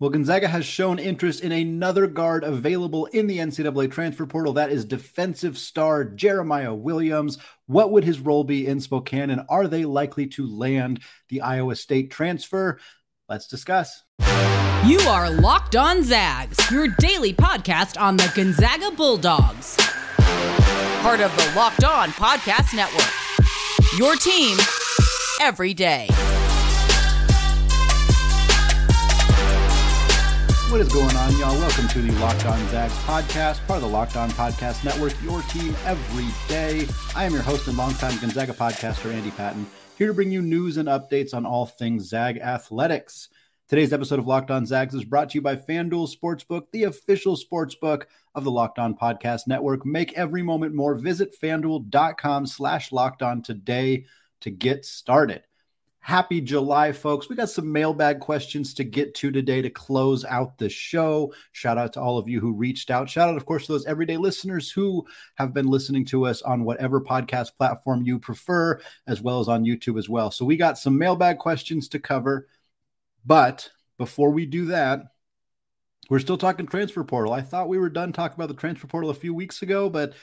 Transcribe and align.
Well, 0.00 0.08
Gonzaga 0.08 0.48
has 0.48 0.64
shown 0.64 0.98
interest 0.98 1.42
in 1.42 1.52
another 1.52 2.06
guard 2.06 2.42
available 2.42 3.04
in 3.06 3.26
the 3.26 3.36
NCAA 3.36 3.90
transfer 3.90 4.24
portal. 4.24 4.54
That 4.54 4.72
is 4.72 4.86
defensive 4.86 5.58
star 5.58 6.06
Jeremiah 6.06 6.72
Williams. 6.72 7.36
What 7.66 7.92
would 7.92 8.04
his 8.04 8.18
role 8.18 8.42
be 8.42 8.66
in 8.66 8.80
Spokane, 8.80 9.28
and 9.28 9.42
are 9.50 9.68
they 9.68 9.84
likely 9.84 10.26
to 10.28 10.46
land 10.46 11.00
the 11.28 11.42
Iowa 11.42 11.76
State 11.76 12.10
transfer? 12.10 12.80
Let's 13.28 13.46
discuss. 13.46 14.02
You 14.86 15.00
are 15.00 15.28
Locked 15.28 15.76
On 15.76 16.02
Zags, 16.02 16.70
your 16.70 16.88
daily 16.98 17.34
podcast 17.34 18.00
on 18.00 18.16
the 18.16 18.32
Gonzaga 18.34 18.92
Bulldogs. 18.92 19.76
Part 21.02 21.20
of 21.20 21.30
the 21.36 21.52
Locked 21.54 21.84
On 21.84 22.08
Podcast 22.12 22.74
Network. 22.74 23.04
Your 23.98 24.16
team 24.16 24.56
every 25.42 25.74
day. 25.74 26.08
What 30.70 30.80
is 30.80 30.92
going 30.92 31.16
on, 31.16 31.36
y'all? 31.36 31.58
Welcome 31.58 31.88
to 31.88 32.00
the 32.00 32.12
Locked 32.20 32.46
On 32.46 32.68
Zags 32.68 32.94
podcast, 32.98 33.66
part 33.66 33.78
of 33.78 33.80
the 33.82 33.88
Locked 33.88 34.14
On 34.14 34.30
Podcast 34.30 34.84
Network, 34.84 35.20
your 35.20 35.42
team 35.42 35.74
every 35.84 36.28
day. 36.48 36.86
I 37.16 37.24
am 37.24 37.32
your 37.32 37.42
host 37.42 37.66
and 37.66 37.76
longtime 37.76 38.20
Gonzaga 38.20 38.52
podcaster, 38.52 39.12
Andy 39.12 39.32
Patton, 39.32 39.66
here 39.98 40.06
to 40.06 40.14
bring 40.14 40.30
you 40.30 40.40
news 40.40 40.76
and 40.76 40.88
updates 40.88 41.34
on 41.34 41.44
all 41.44 41.66
things 41.66 42.08
Zag 42.08 42.38
athletics. 42.38 43.30
Today's 43.66 43.92
episode 43.92 44.20
of 44.20 44.28
Locked 44.28 44.52
On 44.52 44.64
Zags 44.64 44.94
is 44.94 45.02
brought 45.02 45.30
to 45.30 45.38
you 45.38 45.42
by 45.42 45.56
FanDuel 45.56 46.08
Sportsbook, 46.16 46.66
the 46.70 46.84
official 46.84 47.36
sportsbook 47.36 48.04
of 48.36 48.44
the 48.44 48.52
Locked 48.52 48.78
On 48.78 48.94
Podcast 48.94 49.48
Network. 49.48 49.84
Make 49.84 50.12
every 50.12 50.44
moment 50.44 50.72
more. 50.72 50.94
Visit 50.94 51.34
fanduel.com 51.42 52.46
slash 52.46 52.92
locked 52.92 53.22
on 53.22 53.42
today 53.42 54.04
to 54.42 54.50
get 54.52 54.84
started. 54.84 55.42
Happy 56.02 56.40
July, 56.40 56.92
folks. 56.92 57.28
We 57.28 57.36
got 57.36 57.50
some 57.50 57.70
mailbag 57.70 58.20
questions 58.20 58.72
to 58.74 58.84
get 58.84 59.14
to 59.16 59.30
today 59.30 59.60
to 59.60 59.68
close 59.68 60.24
out 60.24 60.56
the 60.56 60.68
show. 60.68 61.32
Shout 61.52 61.76
out 61.76 61.92
to 61.92 62.00
all 62.00 62.16
of 62.16 62.26
you 62.26 62.40
who 62.40 62.52
reached 62.52 62.90
out. 62.90 63.08
Shout 63.08 63.28
out, 63.28 63.36
of 63.36 63.44
course, 63.44 63.66
to 63.66 63.72
those 63.72 63.84
everyday 63.84 64.16
listeners 64.16 64.70
who 64.70 65.06
have 65.34 65.52
been 65.52 65.66
listening 65.66 66.06
to 66.06 66.24
us 66.24 66.40
on 66.40 66.64
whatever 66.64 67.02
podcast 67.02 67.50
platform 67.58 68.02
you 68.02 68.18
prefer, 68.18 68.80
as 69.06 69.20
well 69.20 69.40
as 69.40 69.48
on 69.48 69.64
YouTube 69.64 69.98
as 69.98 70.08
well. 70.08 70.30
So 70.30 70.46
we 70.46 70.56
got 70.56 70.78
some 70.78 70.96
mailbag 70.96 71.38
questions 71.38 71.88
to 71.90 71.98
cover. 71.98 72.48
But 73.26 73.70
before 73.98 74.30
we 74.30 74.46
do 74.46 74.66
that, 74.66 75.02
we're 76.08 76.18
still 76.18 76.38
talking 76.38 76.66
transfer 76.66 77.04
portal. 77.04 77.34
I 77.34 77.42
thought 77.42 77.68
we 77.68 77.78
were 77.78 77.90
done 77.90 78.14
talking 78.14 78.36
about 78.36 78.48
the 78.48 78.58
transfer 78.58 78.86
portal 78.86 79.10
a 79.10 79.14
few 79.14 79.34
weeks 79.34 79.60
ago, 79.60 79.90
but 79.90 80.14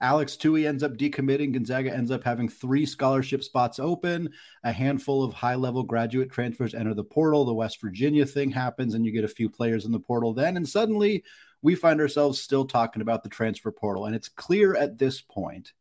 Alex 0.00 0.36
Toohey 0.36 0.66
ends 0.66 0.82
up 0.82 0.96
decommitting. 0.96 1.52
Gonzaga 1.52 1.92
ends 1.92 2.10
up 2.10 2.22
having 2.22 2.48
three 2.48 2.84
scholarship 2.84 3.42
spots 3.42 3.78
open. 3.78 4.30
A 4.64 4.72
handful 4.72 5.24
of 5.24 5.32
high 5.32 5.54
level 5.54 5.82
graduate 5.82 6.30
transfers 6.30 6.74
enter 6.74 6.94
the 6.94 7.04
portal. 7.04 7.44
The 7.44 7.54
West 7.54 7.80
Virginia 7.80 8.26
thing 8.26 8.50
happens, 8.50 8.94
and 8.94 9.06
you 9.06 9.12
get 9.12 9.24
a 9.24 9.28
few 9.28 9.48
players 9.48 9.84
in 9.84 9.92
the 9.92 10.00
portal 10.00 10.34
then. 10.34 10.56
And 10.56 10.68
suddenly 10.68 11.24
we 11.62 11.74
find 11.74 12.00
ourselves 12.00 12.40
still 12.40 12.66
talking 12.66 13.02
about 13.02 13.22
the 13.22 13.28
transfer 13.28 13.72
portal. 13.72 14.06
And 14.06 14.14
it's 14.14 14.28
clear 14.28 14.76
at 14.76 14.98
this 14.98 15.20
point 15.20 15.72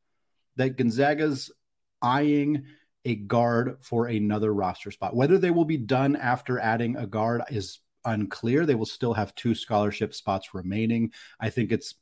that 0.55 0.77
Gonzaga's 0.77 1.51
eyeing 2.01 2.65
a 3.03 3.15
guard 3.15 3.77
for 3.81 4.07
another 4.07 4.53
roster 4.53 4.91
spot. 4.91 5.15
Whether 5.15 5.37
they 5.37 5.51
will 5.51 5.65
be 5.65 5.77
done 5.77 6.15
after 6.15 6.59
adding 6.59 6.95
a 6.95 7.05
guard 7.05 7.43
is 7.49 7.79
unclear. 8.05 8.65
They 8.65 8.75
will 8.75 8.85
still 8.85 9.13
have 9.13 9.35
two 9.35 9.53
scholarship 9.55 10.13
spots 10.13 10.53
remaining. 10.53 11.11
I 11.39 11.49
think 11.49 11.71
it's 11.71 11.95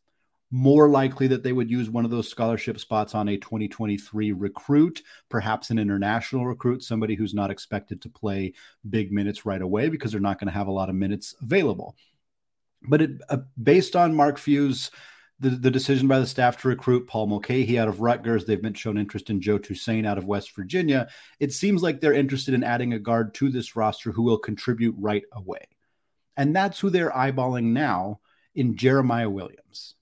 more 0.53 0.87
likely 0.87 1.25
that 1.25 1.41
they 1.41 1.51
would 1.51 1.71
use 1.71 1.89
one 1.89 2.05
of 2.05 2.11
those 2.11 2.29
scholarship 2.29 2.79
spots 2.79 3.15
on 3.15 3.27
a 3.27 3.37
2023 3.37 4.33
recruit, 4.33 5.01
perhaps 5.27 5.71
an 5.71 5.79
international 5.79 6.45
recruit, 6.45 6.83
somebody 6.83 7.15
who's 7.15 7.33
not 7.33 7.49
expected 7.49 7.99
to 7.99 8.07
play 8.07 8.53
big 8.87 9.11
minutes 9.11 9.47
right 9.47 9.63
away 9.63 9.89
because 9.89 10.11
they're 10.11 10.21
not 10.21 10.39
going 10.39 10.47
to 10.47 10.53
have 10.53 10.67
a 10.67 10.71
lot 10.71 10.89
of 10.89 10.95
minutes 10.95 11.33
available. 11.41 11.95
But 12.87 13.01
it, 13.01 13.21
uh, 13.29 13.37
based 13.61 13.95
on 13.95 14.13
Mark 14.13 14.37
Few's 14.37 14.91
the, 15.39 15.49
the 15.49 15.71
decision 15.71 16.07
by 16.07 16.19
the 16.19 16.27
staff 16.27 16.61
to 16.61 16.67
recruit 16.67 17.07
Paul 17.07 17.25
Mulcahy 17.25 17.79
out 17.79 17.87
of 17.87 18.01
Rutgers, 18.01 18.45
they've 18.45 18.61
been 18.61 18.75
shown 18.75 18.99
interest 18.99 19.31
in 19.31 19.42
Joe 19.42 19.58
Toussaint 19.58 20.05
out 20.05 20.19
of 20.19 20.27
West 20.27 20.55
Virginia. 20.55 21.08
It 21.39 21.52
seems 21.52 21.81
like 21.81 21.99
they're 21.99 22.13
interested 22.13 22.53
in 22.53 22.63
adding 22.63 22.93
a 22.93 22.99
guard 22.99 23.33
to 23.36 23.49
this 23.49 23.75
roster 23.75 24.11
who 24.11 24.21
will 24.21 24.37
contribute 24.37 24.93
right 24.99 25.23
away. 25.31 25.67
And 26.37 26.55
that's 26.55 26.80
who 26.80 26.92
they're 26.92 27.09
eyeballing 27.09 27.73
now 27.73 28.19
in 28.53 28.77
Jeremiah 28.77 29.31
Williams. 29.31 29.95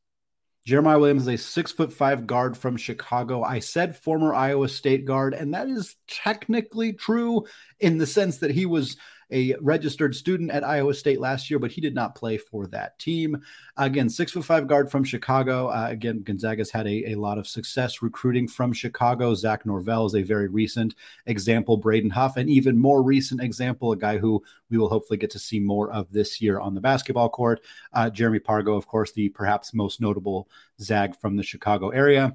Jeremiah 0.65 0.99
Williams 0.99 1.23
is 1.23 1.27
a 1.27 1.37
six 1.37 1.71
foot 1.71 1.91
five 1.91 2.27
guard 2.27 2.55
from 2.55 2.77
Chicago. 2.77 3.41
I 3.41 3.59
said 3.59 3.97
former 3.97 4.33
Iowa 4.33 4.69
State 4.69 5.05
guard, 5.05 5.33
and 5.33 5.53
that 5.53 5.67
is 5.67 5.95
technically 6.07 6.93
true 6.93 7.45
in 7.79 7.97
the 7.97 8.05
sense 8.05 8.37
that 8.37 8.51
he 8.51 8.65
was 8.65 8.97
a 9.31 9.55
registered 9.61 10.15
student 10.15 10.51
at 10.51 10.63
Iowa 10.63 10.93
State 10.93 11.19
last 11.19 11.49
year, 11.49 11.59
but 11.59 11.71
he 11.71 11.81
did 11.81 11.95
not 11.95 12.15
play 12.15 12.37
for 12.37 12.67
that 12.67 12.99
team. 12.99 13.41
Again, 13.77 14.09
six 14.09 14.31
foot 14.31 14.45
five 14.45 14.67
guard 14.67 14.91
from 14.91 15.03
Chicago. 15.03 15.67
Uh, 15.67 15.87
again, 15.89 16.21
Gonzaga's 16.23 16.71
had 16.71 16.87
a, 16.87 17.11
a 17.11 17.15
lot 17.15 17.37
of 17.37 17.47
success 17.47 18.01
recruiting 18.01 18.47
from 18.47 18.73
Chicago. 18.73 19.33
Zach 19.33 19.65
Norvell 19.65 20.05
is 20.05 20.15
a 20.15 20.21
very 20.21 20.47
recent 20.47 20.95
example. 21.25 21.77
Braden 21.77 22.09
Huff, 22.09 22.37
an 22.37 22.49
even 22.49 22.77
more 22.77 23.01
recent 23.01 23.41
example, 23.41 23.91
a 23.91 23.97
guy 23.97 24.17
who 24.17 24.43
we 24.69 24.77
will 24.77 24.89
hopefully 24.89 25.17
get 25.17 25.29
to 25.31 25.39
see 25.39 25.59
more 25.59 25.91
of 25.91 26.11
this 26.11 26.41
year 26.41 26.59
on 26.59 26.75
the 26.75 26.81
basketball 26.81 27.29
court. 27.29 27.61
Uh, 27.93 28.09
Jeremy 28.09 28.39
Pargo, 28.39 28.77
of 28.77 28.87
course, 28.87 29.11
the 29.11 29.29
perhaps 29.29 29.73
most 29.73 30.01
notable 30.01 30.49
Zag 30.79 31.15
from 31.19 31.35
the 31.35 31.43
Chicago 31.43 31.89
area. 31.89 32.33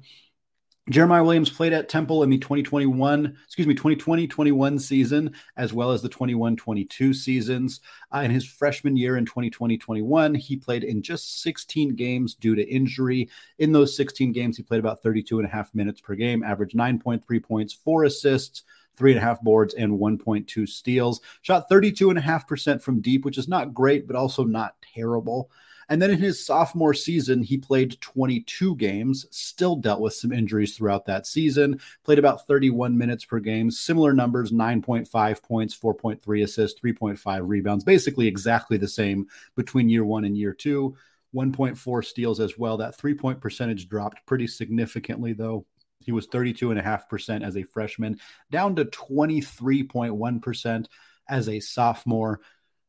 Jeremiah 0.89 1.23
Williams 1.23 1.49
played 1.49 1.73
at 1.73 1.89
Temple 1.89 2.23
in 2.23 2.29
the 2.29 2.37
2021, 2.37 3.37
excuse 3.43 3.67
me, 3.67 3.75
2020-21 3.75 4.79
season, 4.79 5.33
as 5.57 5.73
well 5.73 5.91
as 5.91 6.01
the 6.01 6.07
21-22 6.07 7.13
seasons. 7.13 7.81
Uh, 8.13 8.19
in 8.19 8.31
his 8.31 8.45
freshman 8.45 8.95
year 8.95 9.17
in 9.17 9.25
2020-21, 9.25 10.37
he 10.37 10.55
played 10.55 10.85
in 10.85 11.01
just 11.01 11.41
16 11.41 11.95
games 11.95 12.35
due 12.35 12.55
to 12.55 12.65
injury. 12.69 13.29
In 13.59 13.73
those 13.73 13.97
16 13.97 14.31
games, 14.31 14.55
he 14.55 14.63
played 14.63 14.79
about 14.79 15.03
32 15.03 15.39
and 15.39 15.47
a 15.47 15.51
half 15.51 15.75
minutes 15.75 15.99
per 15.99 16.15
game, 16.15 16.41
averaged 16.41 16.77
9.3 16.77 17.43
points, 17.43 17.73
four 17.73 18.05
assists, 18.05 18.63
three 18.95 19.11
and 19.11 19.19
a 19.19 19.23
half 19.23 19.41
boards, 19.41 19.73
and 19.73 19.99
1.2 19.99 20.67
steals. 20.69 21.19
Shot 21.41 21.69
32.5% 21.69 22.81
from 22.81 23.01
deep, 23.01 23.25
which 23.25 23.37
is 23.37 23.49
not 23.49 23.73
great, 23.73 24.07
but 24.07 24.15
also 24.15 24.45
not 24.45 24.75
terrible. 24.93 25.51
And 25.89 26.01
then 26.01 26.11
in 26.11 26.17
his 26.17 26.45
sophomore 26.45 26.93
season, 26.93 27.41
he 27.41 27.57
played 27.57 27.99
22 28.01 28.75
games, 28.75 29.25
still 29.31 29.75
dealt 29.75 30.01
with 30.01 30.13
some 30.13 30.33
injuries 30.33 30.75
throughout 30.75 31.05
that 31.05 31.25
season, 31.25 31.79
played 32.03 32.19
about 32.19 32.45
31 32.45 32.97
minutes 32.97 33.23
per 33.23 33.39
game, 33.39 33.71
similar 33.71 34.13
numbers 34.13 34.51
9.5 34.51 35.43
points, 35.43 35.77
4.3 35.77 36.43
assists, 36.43 36.81
3.5 36.81 37.47
rebounds, 37.47 37.83
basically 37.83 38.27
exactly 38.27 38.77
the 38.77 38.87
same 38.87 39.27
between 39.55 39.89
year 39.89 40.05
one 40.05 40.25
and 40.25 40.37
year 40.37 40.53
two. 40.53 40.95
1.4 41.35 42.05
steals 42.05 42.39
as 42.39 42.57
well. 42.57 42.77
That 42.77 42.95
three 42.95 43.13
point 43.13 43.41
percentage 43.41 43.89
dropped 43.89 44.25
pretty 44.25 44.47
significantly, 44.47 45.33
though. 45.33 45.65
He 45.99 46.11
was 46.11 46.27
32.5% 46.27 47.43
as 47.43 47.57
a 47.57 47.63
freshman, 47.63 48.19
down 48.49 48.75
to 48.77 48.85
23.1% 48.85 50.85
as 51.27 51.49
a 51.49 51.59
sophomore 51.59 52.39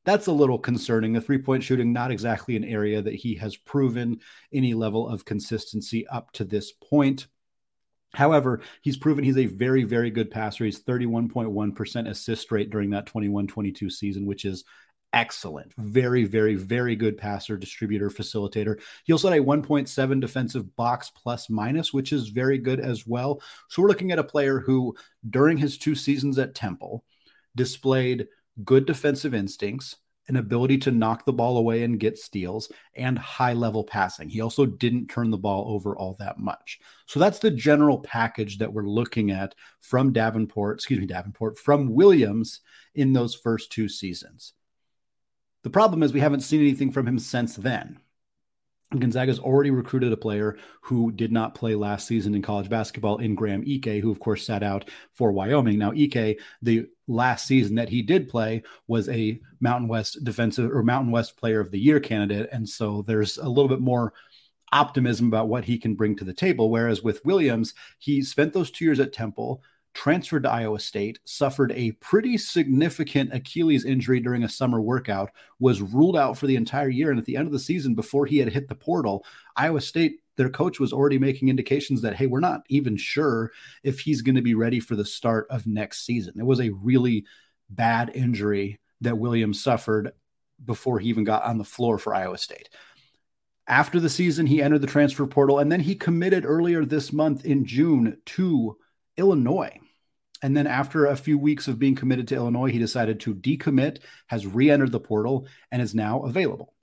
that's 0.08 0.26
a 0.26 0.32
little 0.32 0.58
concerning. 0.58 1.12
The 1.12 1.20
three 1.20 1.36
point 1.36 1.62
shooting, 1.62 1.92
not 1.92 2.10
exactly 2.10 2.56
an 2.56 2.64
area 2.64 3.02
that 3.02 3.14
he 3.14 3.34
has 3.34 3.56
proven 3.56 4.20
any 4.50 4.72
level 4.72 5.06
of 5.06 5.26
consistency 5.26 6.06
up 6.06 6.32
to 6.32 6.44
this 6.44 6.72
point. 6.72 7.26
However, 8.14 8.62
he's 8.80 8.96
proven 8.96 9.22
he's 9.22 9.36
a 9.36 9.44
very, 9.44 9.84
very 9.84 10.10
good 10.10 10.30
passer. 10.30 10.64
He's 10.64 10.82
31.1% 10.82 12.08
assist 12.08 12.50
rate 12.50 12.70
during 12.70 12.88
that 12.90 13.04
21 13.04 13.48
22 13.48 13.90
season, 13.90 14.24
which 14.24 14.46
is 14.46 14.64
excellent. 15.12 15.74
Very, 15.76 16.24
very, 16.24 16.54
very 16.54 16.96
good 16.96 17.18
passer, 17.18 17.58
distributor, 17.58 18.08
facilitator. 18.08 18.80
He 19.04 19.12
also 19.12 19.28
had 19.28 19.38
a 19.38 19.44
1.7 19.44 20.20
defensive 20.22 20.74
box 20.74 21.12
plus 21.14 21.50
minus, 21.50 21.92
which 21.92 22.14
is 22.14 22.28
very 22.28 22.56
good 22.56 22.80
as 22.80 23.06
well. 23.06 23.42
So 23.68 23.82
we're 23.82 23.88
looking 23.88 24.10
at 24.10 24.18
a 24.18 24.24
player 24.24 24.58
who, 24.58 24.96
during 25.28 25.58
his 25.58 25.76
two 25.76 25.94
seasons 25.94 26.38
at 26.38 26.54
Temple, 26.54 27.04
displayed 27.54 28.28
good 28.64 28.86
defensive 28.86 29.34
instincts, 29.34 29.96
an 30.28 30.36
ability 30.36 30.78
to 30.78 30.90
knock 30.90 31.24
the 31.24 31.32
ball 31.32 31.56
away 31.56 31.82
and 31.84 31.98
get 31.98 32.18
steals, 32.18 32.70
and 32.94 33.18
high 33.18 33.54
level 33.54 33.82
passing. 33.82 34.28
He 34.28 34.40
also 34.40 34.66
didn't 34.66 35.08
turn 35.08 35.30
the 35.30 35.38
ball 35.38 35.72
over 35.74 35.96
all 35.96 36.16
that 36.18 36.38
much. 36.38 36.78
So 37.06 37.18
that's 37.18 37.38
the 37.38 37.50
general 37.50 37.98
package 38.00 38.58
that 38.58 38.72
we're 38.72 38.82
looking 38.86 39.30
at 39.30 39.54
from 39.80 40.12
Davenport, 40.12 40.76
excuse 40.76 41.00
me, 41.00 41.06
Davenport, 41.06 41.58
from 41.58 41.94
Williams 41.94 42.60
in 42.94 43.12
those 43.12 43.34
first 43.34 43.72
two 43.72 43.88
seasons. 43.88 44.52
The 45.62 45.70
problem 45.70 46.02
is 46.02 46.12
we 46.12 46.20
haven't 46.20 46.40
seen 46.40 46.60
anything 46.60 46.92
from 46.92 47.08
him 47.08 47.18
since 47.18 47.56
then. 47.56 48.00
Gonzaga's 48.96 49.38
already 49.38 49.70
recruited 49.70 50.12
a 50.12 50.16
player 50.16 50.56
who 50.80 51.12
did 51.12 51.30
not 51.30 51.54
play 51.54 51.74
last 51.74 52.06
season 52.06 52.34
in 52.34 52.40
college 52.40 52.70
basketball 52.70 53.18
in 53.18 53.34
Graham 53.34 53.62
Ike, 53.68 54.00
who 54.00 54.10
of 54.10 54.18
course 54.18 54.46
sat 54.46 54.62
out 54.62 54.88
for 55.12 55.30
Wyoming. 55.30 55.78
Now, 55.78 55.92
Ike, 55.92 56.40
the 56.62 56.86
last 57.06 57.46
season 57.46 57.74
that 57.76 57.90
he 57.90 58.00
did 58.00 58.28
play 58.28 58.62
was 58.86 59.08
a 59.10 59.40
Mountain 59.60 59.88
West 59.88 60.24
defensive 60.24 60.74
or 60.74 60.82
Mountain 60.82 61.12
West 61.12 61.36
player 61.36 61.60
of 61.60 61.70
the 61.70 61.78
year 61.78 62.00
candidate. 62.00 62.48
And 62.50 62.66
so 62.66 63.02
there's 63.02 63.36
a 63.36 63.48
little 63.48 63.68
bit 63.68 63.80
more 63.80 64.14
optimism 64.72 65.26
about 65.26 65.48
what 65.48 65.64
he 65.64 65.78
can 65.78 65.94
bring 65.94 66.16
to 66.16 66.24
the 66.24 66.32
table. 66.32 66.70
Whereas 66.70 67.02
with 67.02 67.24
Williams, 67.26 67.74
he 67.98 68.22
spent 68.22 68.54
those 68.54 68.70
two 68.70 68.86
years 68.86 69.00
at 69.00 69.12
Temple, 69.12 69.62
transferred 69.94 70.44
to 70.44 70.50
Iowa 70.50 70.78
State, 70.78 71.18
suffered 71.24 71.72
a 71.72 71.92
pretty 71.92 72.38
significant 72.38 73.34
Achilles 73.34 73.84
injury 73.84 74.20
during 74.20 74.44
a 74.44 74.48
summer 74.48 74.80
workout, 74.80 75.30
was 75.58 75.82
ruled 75.82 76.16
out 76.16 76.38
for 76.38 76.46
the 76.46 76.56
entire 76.56 76.88
year. 76.88 77.10
And 77.10 77.18
at 77.18 77.24
the 77.24 77.36
end 77.36 77.46
of 77.46 77.52
the 77.52 77.58
season, 77.58 77.94
before 77.94 78.26
he 78.26 78.38
had 78.38 78.52
hit 78.52 78.68
the 78.68 78.74
portal, 78.74 79.24
Iowa 79.56 79.80
State, 79.80 80.20
their 80.36 80.50
coach 80.50 80.78
was 80.78 80.92
already 80.92 81.18
making 81.18 81.48
indications 81.48 82.00
that, 82.02 82.14
hey, 82.14 82.26
we're 82.26 82.38
not 82.38 82.62
even 82.68 82.96
sure 82.96 83.50
if 83.82 83.98
he's 83.98 84.22
going 84.22 84.36
to 84.36 84.42
be 84.42 84.54
ready 84.54 84.78
for 84.78 84.94
the 84.94 85.04
start 85.04 85.48
of 85.50 85.66
next 85.66 86.06
season. 86.06 86.34
It 86.38 86.46
was 86.46 86.60
a 86.60 86.70
really 86.70 87.24
bad 87.68 88.12
injury 88.14 88.78
that 89.00 89.18
Williams 89.18 89.62
suffered 89.62 90.12
before 90.64 90.98
he 90.98 91.08
even 91.08 91.24
got 91.24 91.44
on 91.44 91.58
the 91.58 91.64
floor 91.64 91.98
for 91.98 92.14
Iowa 92.14 92.38
State. 92.38 92.68
After 93.66 94.00
the 94.00 94.08
season, 94.08 94.46
he 94.46 94.62
entered 94.62 94.80
the 94.80 94.86
transfer 94.86 95.26
portal 95.26 95.58
and 95.58 95.70
then 95.70 95.80
he 95.80 95.94
committed 95.94 96.44
earlier 96.46 96.84
this 96.84 97.12
month 97.12 97.44
in 97.44 97.64
June 97.64 98.16
to 98.26 98.76
Illinois. 99.18 99.78
And 100.42 100.56
then 100.56 100.66
after 100.66 101.06
a 101.06 101.16
few 101.16 101.36
weeks 101.36 101.68
of 101.68 101.78
being 101.78 101.96
committed 101.96 102.28
to 102.28 102.36
Illinois, 102.36 102.70
he 102.70 102.78
decided 102.78 103.20
to 103.20 103.34
decommit, 103.34 103.98
has 104.28 104.46
re 104.46 104.70
entered 104.70 104.92
the 104.92 105.00
portal, 105.00 105.46
and 105.72 105.82
is 105.82 105.94
now 105.94 106.22
available. 106.22 106.74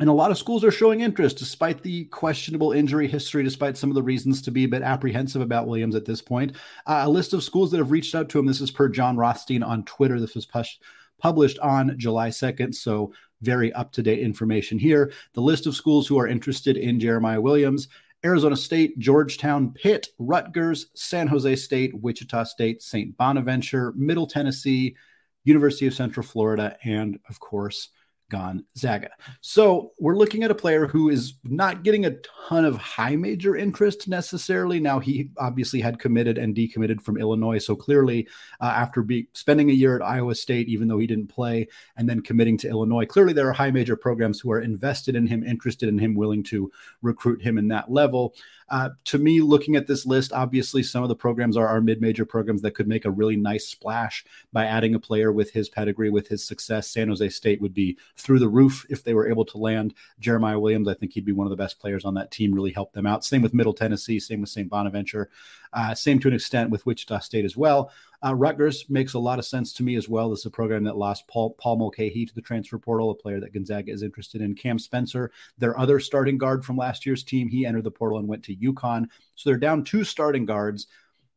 And 0.00 0.08
a 0.08 0.12
lot 0.12 0.32
of 0.32 0.38
schools 0.38 0.64
are 0.64 0.72
showing 0.72 1.02
interest 1.02 1.38
despite 1.38 1.82
the 1.82 2.06
questionable 2.06 2.72
injury 2.72 3.06
history, 3.06 3.44
despite 3.44 3.76
some 3.76 3.90
of 3.90 3.94
the 3.94 4.02
reasons 4.02 4.42
to 4.42 4.50
be 4.50 4.64
a 4.64 4.68
bit 4.68 4.82
apprehensive 4.82 5.40
about 5.40 5.68
Williams 5.68 5.94
at 5.94 6.04
this 6.04 6.20
point. 6.20 6.56
Uh, 6.86 7.02
a 7.04 7.08
list 7.08 7.32
of 7.32 7.44
schools 7.44 7.70
that 7.70 7.78
have 7.78 7.92
reached 7.92 8.14
out 8.14 8.28
to 8.30 8.38
him. 8.38 8.46
This 8.46 8.60
is 8.60 8.72
per 8.72 8.88
John 8.88 9.16
Rothstein 9.16 9.62
on 9.62 9.84
Twitter. 9.84 10.18
This 10.18 10.34
was 10.34 10.46
push- 10.46 10.78
published 11.18 11.60
on 11.60 11.96
July 11.96 12.30
2nd. 12.30 12.74
So, 12.74 13.12
very 13.40 13.72
up 13.74 13.92
to 13.92 14.02
date 14.02 14.20
information 14.20 14.78
here. 14.78 15.12
The 15.34 15.42
list 15.42 15.66
of 15.66 15.76
schools 15.76 16.06
who 16.06 16.18
are 16.18 16.26
interested 16.26 16.76
in 16.78 16.98
Jeremiah 16.98 17.40
Williams 17.40 17.88
Arizona 18.24 18.56
State, 18.56 18.98
Georgetown, 18.98 19.72
Pitt, 19.72 20.08
Rutgers, 20.18 20.86
San 20.94 21.26
Jose 21.26 21.56
State, 21.56 21.94
Wichita 21.94 22.44
State, 22.44 22.82
St. 22.82 23.16
Bonaventure, 23.16 23.92
Middle 23.96 24.26
Tennessee, 24.26 24.96
University 25.44 25.86
of 25.86 25.94
Central 25.94 26.24
Florida, 26.24 26.76
and 26.84 27.18
of 27.28 27.38
course, 27.38 27.90
Gonzaga. 28.34 29.10
So 29.40 29.92
we're 30.00 30.16
looking 30.16 30.42
at 30.42 30.50
a 30.50 30.56
player 30.56 30.88
who 30.88 31.08
is 31.08 31.34
not 31.44 31.84
getting 31.84 32.04
a 32.04 32.16
ton 32.48 32.64
of 32.64 32.76
high 32.76 33.14
major 33.14 33.54
interest 33.54 34.08
necessarily. 34.08 34.80
Now 34.80 34.98
he 34.98 35.30
obviously 35.38 35.80
had 35.80 36.00
committed 36.00 36.36
and 36.36 36.52
decommitted 36.52 37.00
from 37.00 37.16
Illinois, 37.16 37.58
so 37.58 37.76
clearly 37.76 38.26
uh, 38.60 38.72
after 38.74 39.02
be, 39.02 39.28
spending 39.34 39.70
a 39.70 39.72
year 39.72 39.94
at 39.94 40.02
Iowa 40.02 40.34
State, 40.34 40.68
even 40.68 40.88
though 40.88 40.98
he 40.98 41.06
didn't 41.06 41.28
play, 41.28 41.68
and 41.96 42.08
then 42.08 42.22
committing 42.22 42.58
to 42.58 42.68
Illinois, 42.68 43.06
clearly 43.06 43.32
there 43.32 43.48
are 43.48 43.52
high 43.52 43.70
major 43.70 43.96
programs 43.96 44.40
who 44.40 44.50
are 44.50 44.60
invested 44.60 45.14
in 45.14 45.28
him, 45.28 45.44
interested 45.44 45.88
in 45.88 45.98
him, 45.98 46.16
willing 46.16 46.42
to 46.44 46.72
recruit 47.02 47.40
him 47.40 47.56
in 47.56 47.68
that 47.68 47.88
level. 47.88 48.34
Uh, 48.70 48.88
to 49.04 49.18
me, 49.18 49.40
looking 49.40 49.76
at 49.76 49.86
this 49.86 50.06
list, 50.06 50.32
obviously 50.32 50.82
some 50.82 51.02
of 51.02 51.08
the 51.08 51.14
programs 51.14 51.56
are 51.56 51.68
our 51.68 51.82
mid-major 51.82 52.24
programs 52.24 52.62
that 52.62 52.74
could 52.74 52.88
make 52.88 53.04
a 53.04 53.10
really 53.10 53.36
nice 53.36 53.66
splash 53.68 54.24
by 54.52 54.64
adding 54.64 54.94
a 54.94 54.98
player 54.98 55.30
with 55.30 55.52
his 55.52 55.68
pedigree, 55.68 56.10
with 56.10 56.26
his 56.28 56.42
success. 56.42 56.88
San 56.88 57.08
Jose 57.08 57.28
State 57.28 57.60
would 57.60 57.74
be 57.74 57.96
through 58.24 58.38
the 58.38 58.48
roof 58.48 58.86
if 58.88 59.04
they 59.04 59.12
were 59.12 59.28
able 59.28 59.44
to 59.44 59.58
land 59.58 59.94
Jeremiah 60.18 60.58
Williams. 60.58 60.88
I 60.88 60.94
think 60.94 61.12
he'd 61.12 61.26
be 61.26 61.32
one 61.32 61.46
of 61.46 61.50
the 61.50 61.56
best 61.56 61.78
players 61.78 62.04
on 62.04 62.14
that 62.14 62.30
team. 62.30 62.54
Really 62.54 62.72
help 62.72 62.92
them 62.92 63.06
out. 63.06 63.24
Same 63.24 63.42
with 63.42 63.52
Middle 63.52 63.74
Tennessee. 63.74 64.18
Same 64.18 64.40
with 64.40 64.48
St. 64.48 64.68
Bonaventure. 64.68 65.28
Uh, 65.74 65.94
same 65.94 66.18
to 66.20 66.28
an 66.28 66.34
extent 66.34 66.70
with 66.70 66.86
Wichita 66.86 67.18
State 67.18 67.44
as 67.44 67.56
well. 67.56 67.92
Uh, 68.24 68.34
Rutgers 68.34 68.86
makes 68.88 69.12
a 69.12 69.18
lot 69.18 69.38
of 69.38 69.44
sense 69.44 69.74
to 69.74 69.82
me 69.82 69.96
as 69.96 70.08
well. 70.08 70.30
This 70.30 70.40
is 70.40 70.46
a 70.46 70.50
program 70.50 70.84
that 70.84 70.96
lost 70.96 71.28
Paul, 71.28 71.50
Paul 71.58 71.76
Mulcahy 71.76 72.24
to 72.24 72.34
the 72.34 72.40
transfer 72.40 72.78
portal, 72.78 73.10
a 73.10 73.14
player 73.14 73.40
that 73.40 73.52
Gonzaga 73.52 73.92
is 73.92 74.02
interested 74.02 74.40
in. 74.40 74.54
Cam 74.54 74.78
Spencer, 74.78 75.30
their 75.58 75.78
other 75.78 76.00
starting 76.00 76.38
guard 76.38 76.64
from 76.64 76.78
last 76.78 77.04
year's 77.04 77.22
team, 77.22 77.48
he 77.48 77.66
entered 77.66 77.84
the 77.84 77.90
portal 77.90 78.18
and 78.18 78.26
went 78.26 78.42
to 78.44 78.56
UConn. 78.56 79.06
So 79.34 79.50
they're 79.50 79.58
down 79.58 79.84
two 79.84 80.04
starting 80.04 80.46
guards. 80.46 80.86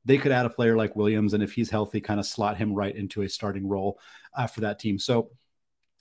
They 0.06 0.18
could 0.18 0.32
add 0.32 0.46
a 0.46 0.50
player 0.50 0.78
like 0.78 0.96
Williams, 0.96 1.34
and 1.34 1.44
if 1.44 1.52
he's 1.52 1.70
healthy, 1.70 2.00
kind 2.00 2.18
of 2.18 2.26
slot 2.26 2.56
him 2.56 2.74
right 2.74 2.96
into 2.96 3.24
a 3.24 3.30
starting 3.30 3.68
role 3.68 4.00
uh, 4.34 4.48
for 4.48 4.62
that 4.62 4.80
team. 4.80 4.98
So 4.98 5.32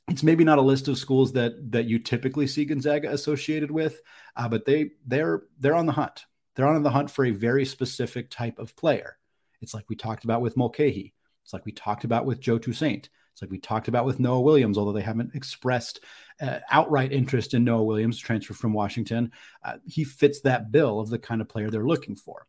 it's 0.08 0.22
maybe 0.22 0.44
not 0.44 0.58
a 0.58 0.62
list 0.62 0.88
of 0.88 0.98
schools 0.98 1.32
that 1.32 1.72
that 1.72 1.86
you 1.86 1.98
typically 1.98 2.46
see 2.46 2.64
Gonzaga 2.64 3.10
associated 3.12 3.70
with, 3.70 4.00
uh, 4.36 4.48
but 4.48 4.64
they 4.64 4.90
they're 5.06 5.42
they're 5.58 5.74
on 5.74 5.86
the 5.86 5.92
hunt. 5.92 6.26
They're 6.54 6.66
on 6.66 6.82
the 6.82 6.90
hunt 6.90 7.10
for 7.10 7.24
a 7.24 7.32
very 7.32 7.64
specific 7.64 8.30
type 8.30 8.58
of 8.58 8.76
player. 8.76 9.18
It's 9.60 9.74
like 9.74 9.88
we 9.88 9.96
talked 9.96 10.24
about 10.24 10.40
with 10.40 10.56
Mulcahy. 10.56 11.12
It's 11.44 11.52
like 11.52 11.66
we 11.66 11.72
talked 11.72 12.04
about 12.04 12.24
with 12.24 12.40
Joe 12.40 12.58
Toussaint. 12.58 13.08
It's 13.32 13.42
like 13.42 13.50
we 13.50 13.58
talked 13.58 13.88
about 13.88 14.06
with 14.06 14.18
Noah 14.18 14.40
Williams, 14.40 14.78
although 14.78 14.92
they 14.92 15.02
haven't 15.02 15.34
expressed 15.34 16.00
uh, 16.40 16.60
outright 16.70 17.12
interest 17.12 17.52
in 17.52 17.64
Noah 17.64 17.84
Williams 17.84 18.18
transfer 18.18 18.54
from 18.54 18.72
Washington. 18.72 19.30
Uh, 19.62 19.74
he 19.84 20.04
fits 20.04 20.40
that 20.40 20.72
bill 20.72 21.00
of 21.00 21.10
the 21.10 21.18
kind 21.18 21.42
of 21.42 21.48
player 21.48 21.68
they're 21.68 21.86
looking 21.86 22.16
for. 22.16 22.46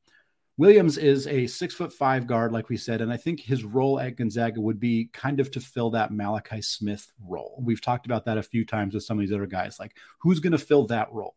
Williams 0.57 0.97
is 0.97 1.27
a 1.27 1.45
six 1.45 1.75
foot 1.75 1.93
five 1.93 2.25
guard, 2.25 2.51
like 2.51 2.69
we 2.69 2.77
said, 2.77 3.01
and 3.01 3.13
I 3.13 3.17
think 3.17 3.39
his 3.39 3.63
role 3.63 3.99
at 3.99 4.15
Gonzaga 4.15 4.59
would 4.59 4.79
be 4.79 5.09
kind 5.13 5.39
of 5.39 5.51
to 5.51 5.59
fill 5.59 5.91
that 5.91 6.11
Malachi 6.11 6.61
Smith 6.61 7.11
role. 7.23 7.61
We've 7.63 7.81
talked 7.81 8.07
about 8.07 8.25
that 8.25 8.39
a 8.39 8.43
few 8.43 8.65
times 8.65 8.93
with 8.93 9.03
some 9.03 9.17
of 9.17 9.21
these 9.21 9.33
other 9.33 9.45
guys. 9.45 9.79
Like, 9.79 9.95
who's 10.19 10.39
going 10.39 10.53
to 10.53 10.57
fill 10.57 10.87
that 10.87 11.11
role? 11.11 11.35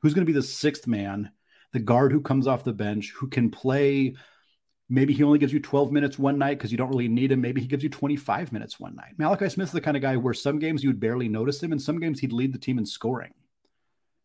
Who's 0.00 0.14
going 0.14 0.26
to 0.26 0.32
be 0.32 0.38
the 0.38 0.44
sixth 0.44 0.86
man, 0.86 1.32
the 1.72 1.80
guard 1.80 2.12
who 2.12 2.20
comes 2.20 2.46
off 2.46 2.62
the 2.62 2.72
bench, 2.72 3.12
who 3.16 3.28
can 3.28 3.50
play 3.50 4.14
Maybe 4.88 5.14
he 5.14 5.22
only 5.22 5.38
gives 5.38 5.52
you 5.52 5.60
12 5.60 5.92
minutes 5.92 6.18
one 6.18 6.36
night 6.36 6.58
because 6.58 6.70
you 6.70 6.76
don't 6.76 6.90
really 6.90 7.08
need 7.08 7.32
him. 7.32 7.40
Maybe 7.40 7.60
he 7.60 7.66
gives 7.66 7.82
you 7.82 7.88
25 7.88 8.52
minutes 8.52 8.78
one 8.78 8.94
night. 8.94 9.14
Malachi 9.16 9.48
Smith's 9.48 9.72
the 9.72 9.80
kind 9.80 9.96
of 9.96 10.02
guy 10.02 10.16
where 10.16 10.34
some 10.34 10.58
games 10.58 10.82
you 10.82 10.90
would 10.90 11.00
barely 11.00 11.28
notice 11.28 11.62
him, 11.62 11.72
and 11.72 11.80
some 11.80 11.98
games 11.98 12.20
he'd 12.20 12.32
lead 12.32 12.52
the 12.52 12.58
team 12.58 12.78
in 12.78 12.84
scoring. 12.84 13.32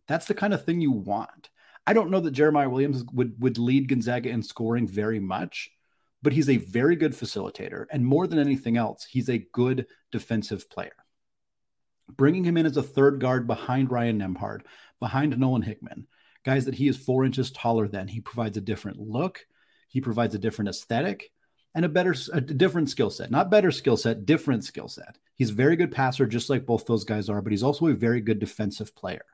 That's 0.07 0.25
the 0.25 0.33
kind 0.33 0.53
of 0.53 0.65
thing 0.65 0.81
you 0.81 0.91
want. 0.91 1.49
I 1.89 1.93
don't 1.93 2.11
know 2.11 2.19
that 2.19 2.31
Jeremiah 2.31 2.69
Williams 2.69 3.03
would, 3.13 3.41
would 3.41 3.57
lead 3.57 3.87
Gonzaga 3.87 4.29
in 4.29 4.43
scoring 4.43 4.87
very 4.87 5.19
much, 5.19 5.71
but 6.21 6.33
he's 6.33 6.49
a 6.49 6.57
very 6.57 6.95
good 6.95 7.13
facilitator. 7.13 7.85
And 7.89 8.05
more 8.05 8.27
than 8.27 8.37
anything 8.37 8.77
else, 8.77 9.05
he's 9.05 9.29
a 9.29 9.45
good 9.51 9.87
defensive 10.11 10.69
player. 10.69 10.95
Bringing 12.07 12.43
him 12.43 12.57
in 12.57 12.65
as 12.65 12.77
a 12.77 12.83
third 12.83 13.19
guard 13.19 13.47
behind 13.47 13.91
Ryan 13.91 14.19
Nembhard, 14.19 14.61
behind 14.99 15.37
Nolan 15.37 15.63
Hickman, 15.63 16.05
guys 16.43 16.65
that 16.65 16.75
he 16.75 16.87
is 16.87 16.97
four 16.97 17.25
inches 17.25 17.49
taller 17.49 17.87
than, 17.87 18.07
he 18.07 18.21
provides 18.21 18.57
a 18.57 18.61
different 18.61 18.99
look 18.99 19.45
he 19.89 20.01
provides 20.01 20.35
a 20.35 20.39
different 20.39 20.69
aesthetic 20.69 21.31
and 21.75 21.83
a 21.83 21.89
better, 21.89 22.15
a 22.31 22.39
different 22.39 22.89
skill 22.89 23.09
set. 23.09 23.31
Not 23.31 23.51
better 23.51 23.71
skill 23.71 23.97
set, 23.97 24.25
different 24.25 24.63
skill 24.63 24.87
set. 24.87 25.17
He's 25.35 25.49
a 25.49 25.55
very 25.55 25.75
good 25.75 25.91
passer, 25.91 26.25
just 26.25 26.49
like 26.49 26.65
both 26.65 26.85
those 26.85 27.03
guys 27.03 27.29
are, 27.29 27.41
but 27.41 27.51
he's 27.51 27.63
also 27.63 27.87
a 27.87 27.93
very 27.93 28.21
good 28.21 28.39
defensive 28.39 28.95
player. 28.95 29.25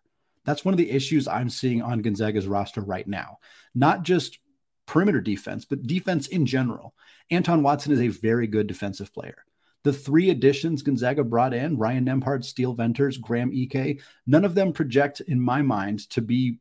That's 0.45 0.63
one 0.63 0.73
of 0.73 0.77
the 0.77 0.91
issues 0.91 1.27
I'm 1.27 1.49
seeing 1.49 1.81
on 1.81 2.01
Gonzaga's 2.01 2.47
roster 2.47 2.81
right 2.81 3.07
now. 3.07 3.39
Not 3.73 4.03
just 4.03 4.39
perimeter 4.85 5.21
defense, 5.21 5.65
but 5.65 5.83
defense 5.83 6.27
in 6.27 6.45
general. 6.45 6.93
Anton 7.31 7.63
Watson 7.63 7.91
is 7.91 8.01
a 8.01 8.07
very 8.07 8.47
good 8.47 8.67
defensive 8.67 9.13
player. 9.13 9.43
The 9.83 9.93
three 9.93 10.31
additions 10.31 10.81
Gonzaga 10.81 11.23
brought 11.23 11.53
in, 11.53 11.77
Ryan 11.77 12.05
Nembhard, 12.05 12.43
Steele 12.43 12.73
Venters, 12.73 13.17
Graham 13.17 13.51
Ike, 13.55 14.01
none 14.25 14.43
of 14.43 14.55
them 14.55 14.73
project, 14.73 15.19
in 15.21 15.39
my 15.39 15.61
mind, 15.61 16.09
to 16.11 16.21
be 16.21 16.57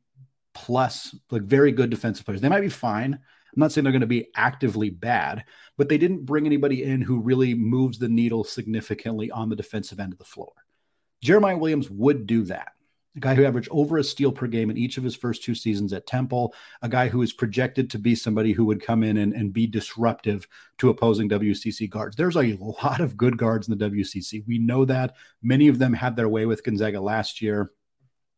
plus, 0.53 1.17
like 1.31 1.43
very 1.43 1.73
good 1.73 1.91
defensive 1.91 2.27
players. 2.27 2.41
They 2.41 2.51
might 2.51 2.61
be 2.61 2.69
fine. 2.69 3.15
I'm 3.15 3.61
not 3.61 3.73
saying 3.73 3.85
they're 3.85 3.93
going 3.93 4.03
to 4.03 4.07
be 4.07 4.29
actively 4.37 4.91
bad, 4.91 5.45
but 5.79 5.89
they 5.89 5.97
didn't 5.97 6.27
bring 6.27 6.45
anybody 6.45 6.85
in 6.85 7.01
who 7.01 7.19
really 7.19 7.55
moves 7.55 7.99
the 7.99 8.09
needle 8.09 8.45
significantly 8.45 9.31
on 9.31 9.49
the 9.49 9.57
defensive 9.57 10.01
end 10.01 10.13
of 10.13 10.19
the 10.19 10.25
floor. 10.25 10.53
Jeremiah 11.23 11.57
Williams 11.57 11.89
would 11.89 12.27
do 12.27 12.43
that. 12.45 12.73
A 13.17 13.21
guy 13.21 13.35
who 13.35 13.45
averaged 13.45 13.69
over 13.71 13.97
a 13.97 14.05
steal 14.05 14.33
per 14.33 14.47
game 14.47 14.71
in 14.71 14.77
each 14.77 14.99
of 14.99 15.05
his 15.05 15.15
first 15.15 15.45
two 15.45 15.55
seasons 15.55 15.93
at 15.93 16.07
Temple, 16.07 16.53
a 16.83 16.89
guy 16.89 17.09
who 17.09 17.23
is 17.23 17.33
projected 17.33 17.89
to 17.91 17.99
be 17.99 18.15
somebody 18.15 18.53
who 18.53 18.65
would 18.65 18.83
come 18.83 19.05
in 19.05 19.17
and, 19.19 19.33
and 19.33 19.53
be 19.53 19.67
disruptive 19.67 20.49
to 20.79 20.89
opposing 20.89 21.29
WCC 21.29 21.89
guards. 21.89 22.17
There's 22.17 22.37
a 22.37 22.59
lot 22.61 23.01
of 23.01 23.17
good 23.17 23.39
guards 23.39 23.69
in 23.69 23.79
the 23.79 23.91
WCC. 23.91 24.45
We 24.47 24.59
know 24.59 24.85
that. 24.85 25.15
Many 25.43 25.69
of 25.69 25.79
them 25.79 25.93
had 25.93 26.17
their 26.17 26.29
way 26.29 26.45
with 26.47 26.65
Gonzaga 26.65 27.01
last 27.01 27.41
year 27.41 27.71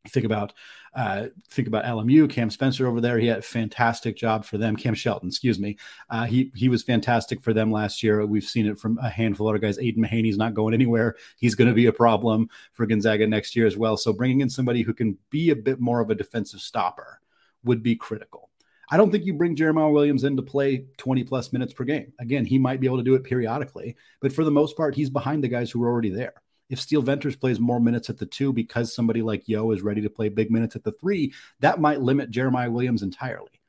think 0.07 0.27
about 0.27 0.53
uh, 0.95 1.27
think 1.51 1.69
about 1.69 1.85
LMU, 1.85 2.29
Cam 2.29 2.49
Spencer 2.49 2.87
over 2.87 3.01
there. 3.01 3.19
He 3.19 3.27
had 3.27 3.41
a 3.41 3.43
fantastic 3.43 4.17
job 4.17 4.45
for 4.45 4.57
them. 4.57 4.77
Cam 4.77 4.95
Shelton, 4.95 5.29
excuse 5.29 5.59
me. 5.59 5.77
Uh, 6.09 6.25
he 6.25 6.51
he 6.55 6.69
was 6.69 6.83
fantastic 6.83 7.43
for 7.43 7.53
them 7.53 7.71
last 7.71 8.03
year. 8.03 8.25
We've 8.25 8.45
seen 8.45 8.67
it 8.67 8.79
from 8.79 8.99
a 8.99 9.11
handful 9.11 9.47
of 9.47 9.55
other 9.55 9.59
guys. 9.59 9.79
Aidan 9.79 10.03
Mahaney's 10.03 10.39
not 10.39 10.55
going 10.55 10.75
anywhere. 10.75 11.17
He's 11.37 11.55
going 11.55 11.69
to 11.69 11.75
be 11.75 11.87
a 11.87 11.93
problem 11.93 12.49
for 12.73 12.87
Gonzaga 12.87 13.27
next 13.27 13.55
year 13.55 13.67
as 13.67 13.77
well. 13.77 13.97
So 13.97 14.13
bringing 14.13 14.41
in 14.41 14.49
somebody 14.49 14.83
who 14.83 14.95
can 14.95 15.19
be 15.31 15.51
a 15.51 15.57
bit 15.57 15.81
more 15.81 16.01
of 16.01 16.11
a 16.11 16.15
defensive 16.15 16.61
stopper 16.61 17.21
would 17.65 17.83
be 17.83 17.97
critical. 17.97 18.51
I 18.89 18.97
don't 18.97 19.11
think 19.11 19.25
you 19.25 19.35
bring 19.35 19.57
Jeremiah 19.57 19.91
Williams 19.91 20.25
in 20.25 20.37
to 20.37 20.43
play 20.43 20.87
20 20.97 21.25
plus 21.25 21.53
minutes 21.53 21.73
per 21.73 21.85
game. 21.85 22.13
Again, 22.21 22.45
he 22.45 22.57
might 22.57 22.81
be 22.81 22.87
able 22.87 22.99
to 22.99 23.03
do 23.03 23.17
it 23.17 23.25
periodically, 23.25 23.97
but 24.21 24.33
for 24.33 24.45
the 24.45 24.51
most 24.51 24.77
part, 24.77 24.95
he's 24.95 25.11
behind 25.11 25.43
the 25.43 25.49
guys 25.49 25.71
who 25.71 25.83
are 25.83 25.89
already 25.89 26.11
there. 26.11 26.35
If 26.69 26.81
Steele 26.81 27.03
Venters 27.03 27.37
plays 27.37 27.61
more 27.61 27.81
minutes 27.81 28.11
at 28.11 28.19
the 28.19 28.27
two 28.27 28.53
because 28.53 28.95
somebody 28.95 29.23
like 29.23 29.49
Yeo 29.49 29.71
is 29.71 29.83
ready 29.83 30.01
to 30.03 30.11
play 30.11 30.29
big 30.29 30.51
minutes 30.51 30.77
at 30.77 30.85
the 30.85 30.93
three, 30.93 31.33
that 31.61 31.81
might 31.81 32.01
limit 32.01 32.31
Jeremiah 32.31 32.71
Williams 32.71 33.03
entirely. 33.03 33.61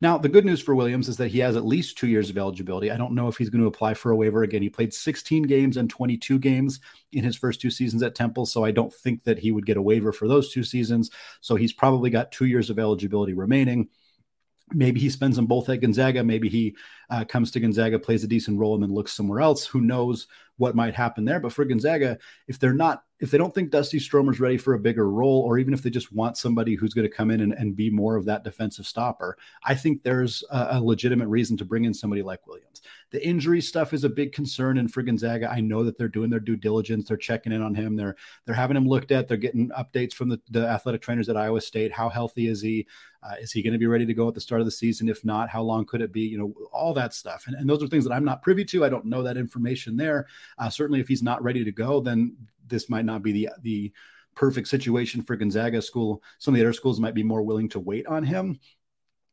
Now, 0.00 0.16
the 0.16 0.28
good 0.28 0.44
news 0.44 0.60
for 0.60 0.76
Williams 0.76 1.08
is 1.08 1.16
that 1.16 1.28
he 1.32 1.40
has 1.40 1.56
at 1.56 1.66
least 1.66 1.98
two 1.98 2.06
years 2.06 2.30
of 2.30 2.38
eligibility. 2.38 2.92
I 2.92 2.96
don't 2.96 3.16
know 3.16 3.26
if 3.26 3.36
he's 3.36 3.50
going 3.50 3.62
to 3.62 3.66
apply 3.66 3.94
for 3.94 4.12
a 4.12 4.16
waiver 4.16 4.44
again. 4.44 4.62
He 4.62 4.70
played 4.70 4.94
16 4.94 5.42
games 5.42 5.76
and 5.76 5.90
22 5.90 6.38
games 6.38 6.78
in 7.10 7.24
his 7.24 7.34
first 7.34 7.60
two 7.60 7.70
seasons 7.70 8.04
at 8.04 8.14
Temple, 8.14 8.46
so 8.46 8.64
I 8.64 8.70
don't 8.70 8.94
think 8.94 9.24
that 9.24 9.40
he 9.40 9.50
would 9.50 9.66
get 9.66 9.76
a 9.76 9.82
waiver 9.82 10.12
for 10.12 10.28
those 10.28 10.52
two 10.52 10.62
seasons. 10.62 11.10
So 11.40 11.56
he's 11.56 11.72
probably 11.72 12.10
got 12.10 12.30
two 12.30 12.44
years 12.44 12.70
of 12.70 12.78
eligibility 12.78 13.32
remaining. 13.32 13.88
Maybe 14.72 15.00
he 15.00 15.10
spends 15.10 15.36
them 15.36 15.46
both 15.46 15.68
at 15.68 15.80
Gonzaga. 15.80 16.22
Maybe 16.22 16.48
he 16.48 16.76
uh, 17.10 17.24
comes 17.24 17.50
to 17.52 17.60
Gonzaga, 17.60 17.98
plays 17.98 18.24
a 18.24 18.28
decent 18.28 18.58
role, 18.58 18.74
and 18.74 18.82
then 18.82 18.92
looks 18.92 19.12
somewhere 19.12 19.40
else. 19.40 19.66
Who 19.66 19.80
knows 19.80 20.26
what 20.58 20.74
might 20.74 20.94
happen 20.94 21.24
there? 21.24 21.40
But 21.40 21.52
for 21.52 21.64
Gonzaga, 21.64 22.18
if 22.46 22.58
they're 22.58 22.74
not, 22.74 23.04
if 23.20 23.30
they 23.30 23.38
don't 23.38 23.54
think 23.54 23.70
Dusty 23.70 23.98
Stromer's 23.98 24.40
ready 24.40 24.58
for 24.58 24.74
a 24.74 24.78
bigger 24.78 25.10
role, 25.10 25.40
or 25.42 25.58
even 25.58 25.72
if 25.72 25.82
they 25.82 25.90
just 25.90 26.12
want 26.12 26.36
somebody 26.36 26.74
who's 26.74 26.94
going 26.94 27.08
to 27.08 27.14
come 27.14 27.30
in 27.30 27.40
and, 27.40 27.52
and 27.52 27.74
be 27.74 27.90
more 27.90 28.16
of 28.16 28.24
that 28.26 28.44
defensive 28.44 28.86
stopper, 28.86 29.38
I 29.64 29.74
think 29.74 30.02
there's 30.02 30.44
a, 30.50 30.68
a, 30.72 30.80
legitimate 30.80 31.28
reason 31.28 31.56
to 31.56 31.64
bring 31.64 31.84
in 31.84 31.94
somebody 31.94 32.22
like 32.22 32.46
Williams. 32.46 32.82
The 33.10 33.26
injury 33.26 33.60
stuff 33.60 33.92
is 33.92 34.04
a 34.04 34.08
big 34.08 34.32
concern, 34.32 34.78
and 34.78 34.92
for 34.92 35.02
Gonzaga, 35.02 35.50
I 35.50 35.60
know 35.60 35.82
that 35.84 35.96
they're 35.96 36.08
doing 36.08 36.30
their 36.30 36.40
due 36.40 36.56
diligence. 36.56 37.08
They're 37.08 37.16
checking 37.16 37.52
in 37.52 37.62
on 37.62 37.74
him. 37.74 37.96
They're 37.96 38.16
they're 38.44 38.54
having 38.54 38.76
him 38.76 38.86
looked 38.86 39.12
at. 39.12 39.28
They're 39.28 39.36
getting 39.36 39.70
updates 39.70 40.12
from 40.12 40.28
the, 40.28 40.40
the 40.50 40.66
athletic 40.66 41.00
trainers 41.00 41.28
at 41.28 41.36
Iowa 41.36 41.60
State. 41.60 41.92
How 41.92 42.08
healthy 42.08 42.48
is 42.48 42.60
he? 42.60 42.86
Uh, 43.22 43.34
is 43.40 43.52
he 43.52 43.62
going 43.62 43.72
to 43.72 43.78
be 43.78 43.86
ready 43.86 44.06
to 44.06 44.14
go 44.14 44.28
at 44.28 44.34
the 44.34 44.40
start 44.40 44.60
of 44.60 44.64
the 44.64 44.70
season? 44.70 45.08
If 45.08 45.24
not, 45.24 45.48
how 45.48 45.62
long 45.62 45.84
could 45.84 46.00
it 46.00 46.12
be? 46.12 46.22
You 46.22 46.38
know, 46.38 46.54
all 46.72 46.94
that 46.94 47.14
stuff. 47.14 47.44
And, 47.46 47.56
and 47.56 47.68
those 47.68 47.82
are 47.82 47.88
things 47.88 48.04
that 48.04 48.12
I'm 48.12 48.24
not 48.24 48.42
privy 48.42 48.64
to. 48.66 48.84
I 48.84 48.88
don't 48.88 49.04
know 49.04 49.22
that 49.22 49.36
information 49.36 49.96
there. 49.96 50.26
Uh, 50.58 50.70
certainly, 50.70 51.00
if 51.00 51.08
he's 51.08 51.22
not 51.22 51.42
ready 51.42 51.64
to 51.64 51.72
go, 51.72 52.00
then 52.00 52.36
this 52.66 52.88
might 52.88 53.04
not 53.04 53.22
be 53.22 53.32
the 53.32 53.48
the 53.62 53.92
perfect 54.34 54.68
situation 54.68 55.20
for 55.20 55.34
Gonzaga 55.34 55.82
school. 55.82 56.22
Some 56.38 56.54
of 56.54 56.58
the 56.58 56.64
other 56.64 56.72
schools 56.72 57.00
might 57.00 57.14
be 57.14 57.24
more 57.24 57.42
willing 57.42 57.68
to 57.70 57.80
wait 57.80 58.06
on 58.06 58.22
him 58.22 58.60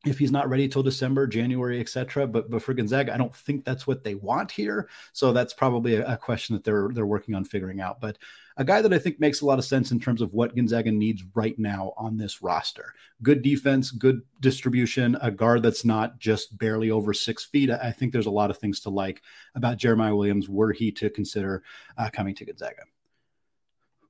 if 0.05 0.19
he's 0.19 0.31
not 0.31 0.49
ready 0.49 0.67
till 0.67 0.83
December, 0.83 1.27
January, 1.27 1.79
etc. 1.79 2.27
But 2.27 2.49
but 2.49 2.61
for 2.61 2.73
Gonzaga, 2.73 3.13
I 3.13 3.17
don't 3.17 3.35
think 3.35 3.65
that's 3.65 3.87
what 3.87 4.03
they 4.03 4.15
want 4.15 4.51
here. 4.51 4.87
So 5.13 5.33
that's 5.33 5.53
probably 5.53 5.95
a, 5.95 6.13
a, 6.13 6.17
question 6.17 6.55
that 6.55 6.63
they're 6.63 6.89
they're 6.93 7.05
working 7.05 7.35
on 7.35 7.43
figuring 7.43 7.81
out. 7.81 7.99
But 7.99 8.17
a 8.57 8.63
guy 8.63 8.81
that 8.81 8.93
I 8.93 8.99
think 8.99 9.19
makes 9.19 9.41
a 9.41 9.45
lot 9.45 9.59
of 9.59 9.65
sense 9.65 9.91
in 9.91 9.99
terms 9.99 10.21
of 10.21 10.33
what 10.33 10.55
Gonzaga 10.55 10.91
needs 10.91 11.23
right 11.33 11.57
now 11.57 11.93
on 11.97 12.17
this 12.17 12.41
roster: 12.41 12.93
good 13.23 13.41
defense, 13.41 13.91
good 13.91 14.21
distribution, 14.39 15.17
a 15.21 15.31
guard 15.31 15.63
that's 15.63 15.85
not 15.85 16.19
just 16.19 16.57
barely 16.57 16.91
over 16.91 17.13
six 17.13 17.45
feet. 17.45 17.69
I 17.69 17.91
think 17.91 18.13
there's 18.13 18.25
a 18.27 18.31
lot 18.31 18.51
of 18.51 18.57
things 18.57 18.79
to 18.81 18.89
like 18.89 19.21
about 19.55 19.77
Jeremiah 19.77 20.15
Williams 20.15 20.47
were 20.47 20.71
he 20.71 20.91
to 20.93 21.09
consider 21.09 21.63
uh, 21.97 22.09
coming 22.11 22.35
to 22.35 22.45
Gonzaga. 22.45 22.83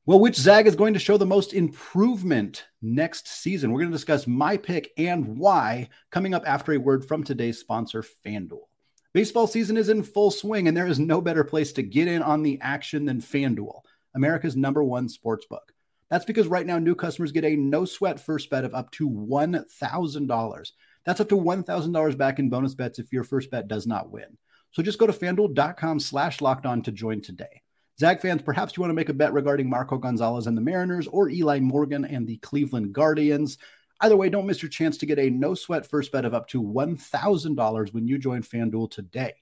Well, 0.07 0.19
which 0.19 0.35
Zag 0.35 0.67
is 0.67 0.75
going 0.75 0.93
to 0.93 0.99
show 0.99 1.17
the 1.17 1.25
most 1.25 1.51
improvement 1.51 2.67
next 2.79 3.27
season? 3.27 3.71
We're 3.71 3.79
going 3.79 3.89
to 3.89 3.97
discuss 3.97 4.27
my 4.27 4.55
pick 4.55 4.91
and 4.99 5.39
why 5.39 5.89
coming 6.11 6.35
up 6.35 6.43
after 6.45 6.73
a 6.73 6.77
word 6.77 7.03
from 7.03 7.23
today's 7.23 7.57
sponsor, 7.57 8.05
FanDuel. 8.23 8.67
Baseball 9.13 9.47
season 9.47 9.77
is 9.77 9.89
in 9.89 10.03
full 10.03 10.29
swing, 10.29 10.67
and 10.67 10.77
there 10.77 10.85
is 10.85 10.99
no 10.99 11.21
better 11.21 11.43
place 11.43 11.73
to 11.73 11.81
get 11.81 12.07
in 12.07 12.21
on 12.21 12.43
the 12.43 12.59
action 12.61 13.05
than 13.05 13.19
FanDuel, 13.19 13.81
America's 14.13 14.55
number 14.55 14.83
one 14.83 15.09
sports 15.09 15.47
book. 15.47 15.71
That's 16.11 16.25
because 16.25 16.45
right 16.45 16.67
now, 16.67 16.77
new 16.77 16.93
customers 16.93 17.31
get 17.31 17.43
a 17.43 17.55
no 17.55 17.83
sweat 17.83 18.19
first 18.19 18.51
bet 18.51 18.63
of 18.63 18.75
up 18.75 18.91
to 18.91 19.09
$1,000. 19.09 20.71
That's 21.03 21.19
up 21.19 21.29
to 21.29 21.35
$1,000 21.35 22.17
back 22.17 22.37
in 22.37 22.51
bonus 22.51 22.75
bets 22.75 22.99
if 22.99 23.11
your 23.11 23.23
first 23.23 23.49
bet 23.49 23.67
does 23.67 23.87
not 23.87 24.11
win. 24.11 24.37
So 24.69 24.83
just 24.83 24.99
go 24.99 25.07
to 25.07 25.13
fanduel.com 25.13 25.99
slash 25.99 26.41
locked 26.41 26.67
on 26.67 26.83
to 26.83 26.91
join 26.91 27.21
today. 27.21 27.63
Zag 27.97 28.19
fans, 28.19 28.41
perhaps 28.41 28.75
you 28.75 28.81
want 28.81 28.89
to 28.89 28.95
make 28.95 29.07
a 29.07 29.13
bet 29.13 29.31
regarding 29.31 29.69
Marco 29.69 29.97
Gonzalez 29.97 30.47
and 30.47 30.57
the 30.57 30.61
Mariners 30.61 31.07
or 31.07 31.29
Eli 31.29 31.59
Morgan 31.59 32.03
and 32.03 32.27
the 32.27 32.37
Cleveland 32.37 32.91
Guardians. 32.91 33.57
Either 34.01 34.17
way, 34.17 34.27
don't 34.29 34.45
miss 34.45 34.61
your 34.61 34.69
chance 34.69 34.97
to 34.97 35.05
get 35.05 35.17
a 35.17 35.29
no 35.29 35.55
sweat 35.55 35.85
first 35.85 36.11
bet 36.11 36.25
of 36.25 36.33
up 36.33 36.47
to 36.49 36.61
$1,000 36.61 37.93
when 37.93 38.05
you 38.05 38.17
join 38.17 38.43
FanDuel 38.43 38.91
today. 38.91 39.33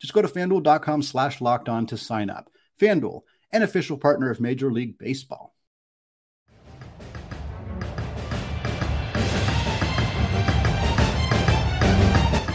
Just 0.00 0.14
go 0.14 0.22
to 0.22 0.28
fanduel.com 0.28 1.02
slash 1.02 1.42
locked 1.42 1.68
on 1.68 1.84
to 1.86 1.98
sign 1.98 2.30
up. 2.30 2.50
FanDuel, 2.80 3.22
an 3.52 3.62
official 3.62 3.98
partner 3.98 4.30
of 4.30 4.40
Major 4.40 4.72
League 4.72 4.96
Baseball. 4.96 5.54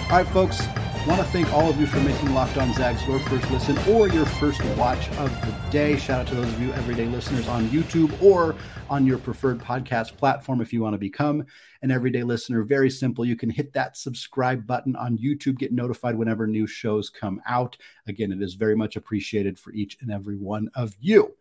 All 0.09 0.19
right, 0.19 0.27
folks, 0.27 0.61
Want 1.05 1.19
to 1.19 1.27
thank 1.27 1.51
all 1.51 1.69
of 1.69 1.77
you 1.81 1.85
for 1.85 1.99
making 1.99 2.33
Locked 2.33 2.57
On 2.57 2.73
Zags 2.73 3.05
your 3.05 3.19
first 3.19 3.51
listen 3.51 3.77
or 3.93 4.07
your 4.07 4.25
first 4.25 4.63
watch 4.77 5.09
of 5.17 5.29
the 5.41 5.53
day. 5.69 5.97
Shout 5.97 6.21
out 6.21 6.27
to 6.27 6.35
those 6.35 6.47
of 6.47 6.61
you 6.61 6.71
everyday 6.71 7.07
listeners 7.07 7.45
on 7.49 7.67
YouTube 7.67 8.21
or 8.23 8.55
on 8.89 9.05
your 9.05 9.17
preferred 9.17 9.59
podcast 9.59 10.15
platform 10.15 10.61
if 10.61 10.71
you 10.71 10.81
want 10.81 10.93
to 10.93 10.97
become 10.97 11.45
an 11.81 11.91
everyday 11.91 12.23
listener. 12.23 12.63
Very 12.63 12.89
simple. 12.89 13.25
You 13.25 13.35
can 13.35 13.49
hit 13.49 13.73
that 13.73 13.97
subscribe 13.97 14.65
button 14.65 14.95
on 14.95 15.17
YouTube, 15.17 15.57
get 15.57 15.73
notified 15.73 16.15
whenever 16.15 16.47
new 16.47 16.65
shows 16.65 17.09
come 17.09 17.41
out. 17.45 17.75
Again, 18.07 18.31
it 18.31 18.41
is 18.41 18.53
very 18.53 18.75
much 18.75 18.95
appreciated 18.95 19.59
for 19.59 19.73
each 19.73 19.97
and 19.99 20.09
every 20.09 20.37
one 20.37 20.69
of 20.73 20.95
you. 21.01 21.35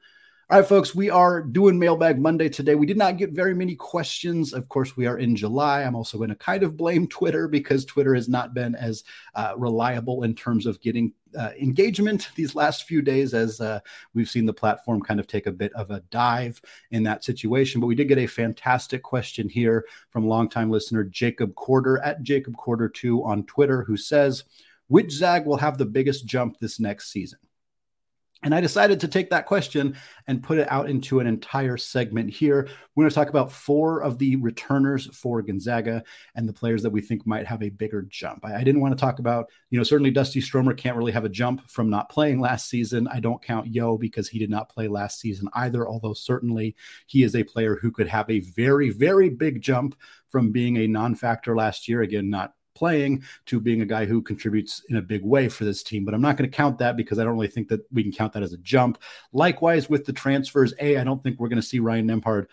All 0.53 0.59
right, 0.59 0.69
folks, 0.69 0.95
we 0.95 1.09
are 1.09 1.41
doing 1.41 1.79
Mailbag 1.79 2.19
Monday 2.21 2.51
today. 2.51 2.75
We 2.75 2.85
did 2.85 2.99
not 2.99 3.17
get 3.17 3.31
very 3.31 3.55
many 3.55 3.75
questions. 3.75 4.53
Of 4.53 4.69
course, 4.69 4.99
we 4.99 5.07
are 5.07 5.17
in 5.17 5.35
July. 5.35 5.81
I'm 5.81 5.97
also 5.97 6.19
going 6.19 6.29
to 6.29 6.37
kind 6.37 6.63
of 6.63 6.77
blame 6.77 7.09
Twitter 7.09 7.49
because 7.49 7.87
Twitter 7.87 8.15
has 8.15 8.29
not 8.29 8.53
been 8.53 8.75
as 8.75 9.03
uh, 9.35 9.55
reliable 9.57 10.25
in 10.25 10.35
terms 10.35 10.67
of 10.67 10.79
getting 10.83 11.15
uh, 11.39 11.53
engagement 11.59 12.29
these 12.37 12.55
last 12.55 12.85
few 12.85 13.01
days 13.01 13.33
as 13.33 13.63
uh, 13.63 13.81
we've 14.13 14.29
seen 14.29 14.45
the 14.45 14.53
platform 14.53 15.01
kind 15.01 15.19
of 15.19 15.27
take 15.27 15.47
a 15.47 15.53
bit 15.53 15.73
of 15.73 15.91
a 15.91 16.01
dive 16.11 16.61
in 16.91 17.03
that 17.05 17.25
situation. 17.25 17.81
But 17.81 17.87
we 17.87 17.95
did 17.95 18.09
get 18.09 18.19
a 18.19 18.27
fantastic 18.27 19.03
question 19.03 19.49
here 19.49 19.87
from 20.11 20.29
longtime 20.29 20.71
listener 20.71 21.03
Jacob 21.03 21.55
Quarter 21.55 21.99
at 22.05 22.23
Jacob 22.23 22.57
Quarter2 22.59 23.25
on 23.25 23.47
Twitter, 23.47 23.85
who 23.85 23.97
says, 23.97 24.45
Which 24.89 25.13
Zag 25.13 25.47
will 25.47 25.57
have 25.57 25.79
the 25.79 25.87
biggest 25.87 26.27
jump 26.27 26.59
this 26.59 26.79
next 26.79 27.11
season? 27.11 27.39
And 28.43 28.55
I 28.55 28.61
decided 28.61 28.99
to 29.01 29.09
take 29.09 29.31
that 29.31 29.47
question 29.47 29.97
and 30.27 30.43
put 30.43 30.59
it 30.59 30.71
out 30.71 30.91
into 30.91 31.21
an 31.21 31.27
entire 31.29 31.77
segment 31.77 32.31
here. 32.31 32.69
We're 32.95 33.05
going 33.05 33.11
to 33.11 33.15
talk 33.15 33.29
about 33.29 33.53
four 33.53 34.03
of 34.03 34.19
the 34.19 34.37
returners 34.37 35.07
for 35.17 35.43
Gonzaga 35.43 36.03
and 36.35 36.49
the 36.49 36.53
players 36.53 36.83
that 36.83 36.91
we 36.91 37.01
think 37.01 37.25
might 37.25 37.47
have 37.47 37.63
a 37.63 37.71
bigger 37.71 38.03
jump. 38.03 38.45
I, 38.45 38.57
I, 38.57 38.65
didn't 38.65 38.81
want 38.81 38.97
to 38.97 39.01
talk 39.01 39.21
about, 39.21 39.51
you 39.71 39.79
know, 39.79 39.85
certainly 39.85 40.11
Dusty 40.11 40.41
Stromer 40.41 40.75
can't 40.75 40.97
really 40.97 41.13
have 41.13 41.25
a 41.25 41.29
jump 41.29 41.69
from 41.71 41.89
not 41.89 42.09
playing 42.09 42.41
last 42.41 42.69
season. 42.69 43.07
I 43.09 43.21
don't 43.21 43.43
count 43.43 43.69
Yeo 43.69 43.97
because 43.97 44.29
he 44.29 44.41
did 44.41 44.51
not 44.51 44.69
play 44.69 44.89
last 44.89 45.21
season 45.21 45.49
either, 45.55 45.87
although 45.87 46.15
certainly 46.15 46.75
he 47.07 47.23
is 47.23 47.37
a 47.37 47.45
player 47.45 47.77
who 47.77 47.93
could 47.93 48.09
have 48.09 48.29
a 48.29 48.41
very, 48.41 48.91
very 48.91 49.29
big 49.29 49.63
jump 49.63 49.97
from 50.29 50.51
being 50.51 50.79
a 50.79 50.89
non 50.89 51.15
factor 51.15 51.55
last 51.55 51.87
year. 51.87 52.03
Again, 52.03 52.29
not 52.29 52.55
playing 52.75 53.23
to 53.47 53.61
being 53.61 53.83
a 53.83 53.87
guy 53.87 54.05
who 54.05 54.23
contributes 54.23 54.83
in 54.89 54.97
a 54.97 55.03
big 55.03 55.23
way 55.23 55.49
for 55.49 55.65
this 55.65 55.83
team. 55.83 56.05
But 56.05 56.15
I'm 56.15 56.23
not 56.23 56.37
going 56.37 56.51
to 56.51 56.57
count 56.57 56.79
that 56.79 56.97
because 56.97 57.19
I 57.19 57.25
don't 57.25 57.35
really 57.35 57.49
think 57.49 57.69
that 57.69 57.81
we 57.93 58.03
can 58.03 58.13
count 58.13 58.33
that 58.33 58.43
as 58.43 58.53
a 58.53 58.59
jump. 58.59 59.01
Likewise, 59.33 59.89
with 59.89 60.05
the 60.05 60.13
transfers, 60.13 60.75
A, 60.81 60.99
I 60.99 61.05
don't 61.05 61.23
think 61.23 61.39
we're 61.39 61.49
going 61.49 61.61
to 61.61 61.67
see 61.67 61.79
Ryan 61.79 62.09
Nembhard 62.09 62.47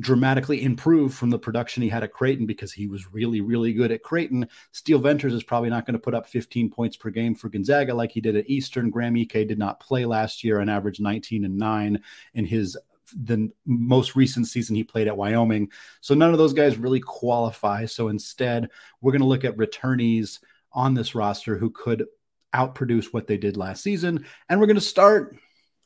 dramatically 0.00 0.62
improve 0.62 1.14
from 1.14 1.30
the 1.30 1.38
production 1.38 1.82
he 1.82 1.88
had 1.88 2.02
at 2.02 2.12
Creighton 2.12 2.46
because 2.46 2.72
he 2.72 2.88
was 2.88 3.12
really, 3.12 3.40
really 3.40 3.72
good 3.72 3.92
at 3.92 4.02
Creighton. 4.02 4.48
Steele 4.72 4.98
Venters 4.98 5.34
is 5.34 5.44
probably 5.44 5.70
not 5.70 5.86
going 5.86 5.94
to 5.94 6.00
put 6.00 6.14
up 6.14 6.26
15 6.26 6.70
points 6.70 6.96
per 6.96 7.10
game 7.10 7.34
for 7.34 7.48
Gonzaga 7.48 7.94
like 7.94 8.10
he 8.10 8.20
did 8.20 8.36
at 8.36 8.50
Eastern. 8.50 8.90
Graham 8.90 9.16
Ike 9.16 9.46
did 9.46 9.58
not 9.58 9.80
play 9.80 10.04
last 10.04 10.42
year 10.42 10.58
and 10.58 10.68
averaged 10.68 11.00
19 11.00 11.44
and 11.44 11.56
9 11.56 12.02
in 12.34 12.44
his 12.44 12.76
the 13.12 13.50
most 13.66 14.16
recent 14.16 14.46
season 14.46 14.76
he 14.76 14.84
played 14.84 15.08
at 15.08 15.16
Wyoming. 15.16 15.70
So 16.00 16.14
none 16.14 16.32
of 16.32 16.38
those 16.38 16.52
guys 16.52 16.78
really 16.78 17.00
qualify. 17.00 17.86
So 17.86 18.08
instead, 18.08 18.70
we're 19.00 19.12
going 19.12 19.20
to 19.20 19.26
look 19.26 19.44
at 19.44 19.56
returnees 19.56 20.40
on 20.72 20.94
this 20.94 21.14
roster 21.14 21.56
who 21.56 21.70
could 21.70 22.06
outproduce 22.54 23.06
what 23.06 23.26
they 23.26 23.36
did 23.36 23.56
last 23.56 23.82
season. 23.82 24.26
And 24.48 24.60
we're 24.60 24.66
going 24.66 24.76
to 24.76 24.80
start, 24.80 25.36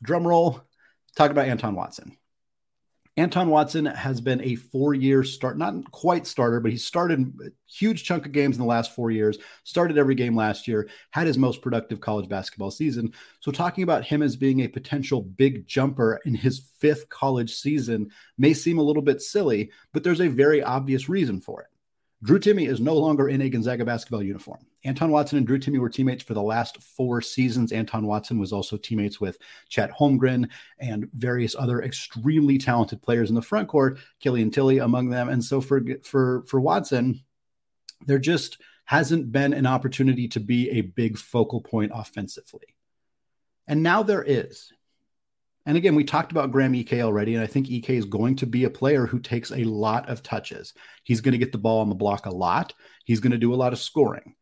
drum 0.01 0.27
roll, 0.27 0.61
talk 1.15 1.31
about 1.31 1.47
Anton 1.47 1.75
Watson. 1.75 2.17
Anton 3.19 3.49
Watson 3.49 3.85
has 3.85 4.21
been 4.21 4.41
a 4.41 4.55
four 4.55 4.93
year 4.93 5.25
start, 5.25 5.57
not 5.57 5.91
quite 5.91 6.25
starter, 6.25 6.61
but 6.61 6.71
he 6.71 6.77
started 6.77 7.33
a 7.45 7.49
huge 7.69 8.05
chunk 8.05 8.25
of 8.25 8.31
games 8.31 8.55
in 8.55 8.61
the 8.61 8.67
last 8.67 8.95
four 8.95 9.11
years, 9.11 9.37
started 9.65 9.97
every 9.97 10.15
game 10.15 10.37
last 10.37 10.69
year, 10.69 10.87
had 11.11 11.27
his 11.27 11.37
most 11.37 11.61
productive 11.61 11.99
college 11.99 12.29
basketball 12.29 12.71
season. 12.71 13.11
So, 13.41 13.51
talking 13.51 13.83
about 13.83 14.05
him 14.05 14.21
as 14.21 14.37
being 14.37 14.61
a 14.61 14.69
potential 14.69 15.21
big 15.21 15.67
jumper 15.67 16.21
in 16.23 16.33
his 16.33 16.71
fifth 16.79 17.09
college 17.09 17.53
season 17.53 18.09
may 18.37 18.53
seem 18.53 18.77
a 18.77 18.83
little 18.83 19.03
bit 19.03 19.21
silly, 19.21 19.69
but 19.91 20.05
there's 20.05 20.21
a 20.21 20.29
very 20.29 20.63
obvious 20.63 21.09
reason 21.09 21.41
for 21.41 21.61
it. 21.61 21.67
Drew 22.21 22.37
Timme 22.37 22.67
is 22.67 22.81
no 22.81 22.95
longer 22.95 23.29
in 23.29 23.41
a 23.41 23.49
Gonzaga 23.49 23.85
basketball 23.85 24.21
uniform. 24.21 24.59
Anton 24.83 25.11
Watson 25.11 25.37
and 25.37 25.47
Drew 25.47 25.57
Timme 25.57 25.79
were 25.79 25.89
teammates 25.89 26.23
for 26.23 26.33
the 26.33 26.41
last 26.41 26.81
four 26.81 27.21
seasons. 27.21 27.71
Anton 27.71 28.05
Watson 28.05 28.39
was 28.39 28.51
also 28.51 28.75
teammates 28.75 29.21
with 29.21 29.37
Chet 29.69 29.91
Holmgren 29.91 30.49
and 30.79 31.09
various 31.13 31.55
other 31.55 31.81
extremely 31.81 32.57
talented 32.57 33.01
players 33.01 33.29
in 33.29 33.35
the 33.35 33.41
front 33.41 33.69
court, 33.69 33.99
Killian 34.19 34.51
Tillie 34.51 34.79
among 34.79 35.09
them. 35.09 35.29
And 35.29 35.43
so 35.43 35.61
for 35.61 35.81
for 36.03 36.43
for 36.45 36.59
Watson, 36.59 37.23
there 38.05 38.19
just 38.19 38.57
hasn't 38.83 39.31
been 39.31 39.53
an 39.53 39.65
opportunity 39.65 40.27
to 40.27 40.39
be 40.41 40.69
a 40.71 40.81
big 40.81 41.17
focal 41.17 41.61
point 41.61 41.91
offensively. 41.93 42.75
And 43.67 43.81
now 43.81 44.03
there 44.03 44.23
is. 44.23 44.73
And 45.65 45.77
again, 45.77 45.95
we 45.95 46.03
talked 46.03 46.31
about 46.31 46.51
Graham 46.51 46.73
Ike 46.73 46.93
already, 46.93 47.35
and 47.35 47.43
I 47.43 47.47
think 47.47 47.67
Ike 47.71 47.91
is 47.91 48.05
going 48.05 48.37
to 48.37 48.47
be 48.47 48.63
a 48.63 48.69
player 48.69 49.05
who 49.05 49.19
takes 49.19 49.51
a 49.51 49.65
lot 49.65 50.09
of 50.09 50.23
touches. 50.23 50.73
He's 51.03 51.21
going 51.21 51.33
to 51.33 51.37
get 51.37 51.51
the 51.51 51.57
ball 51.57 51.81
on 51.81 51.89
the 51.89 51.95
block 51.95 52.25
a 52.25 52.31
lot. 52.31 52.73
He's 53.05 53.19
going 53.19 53.33
to 53.33 53.37
do 53.37 53.53
a 53.53 53.55
lot 53.55 53.73
of 53.73 53.79
scoring. 53.79 54.35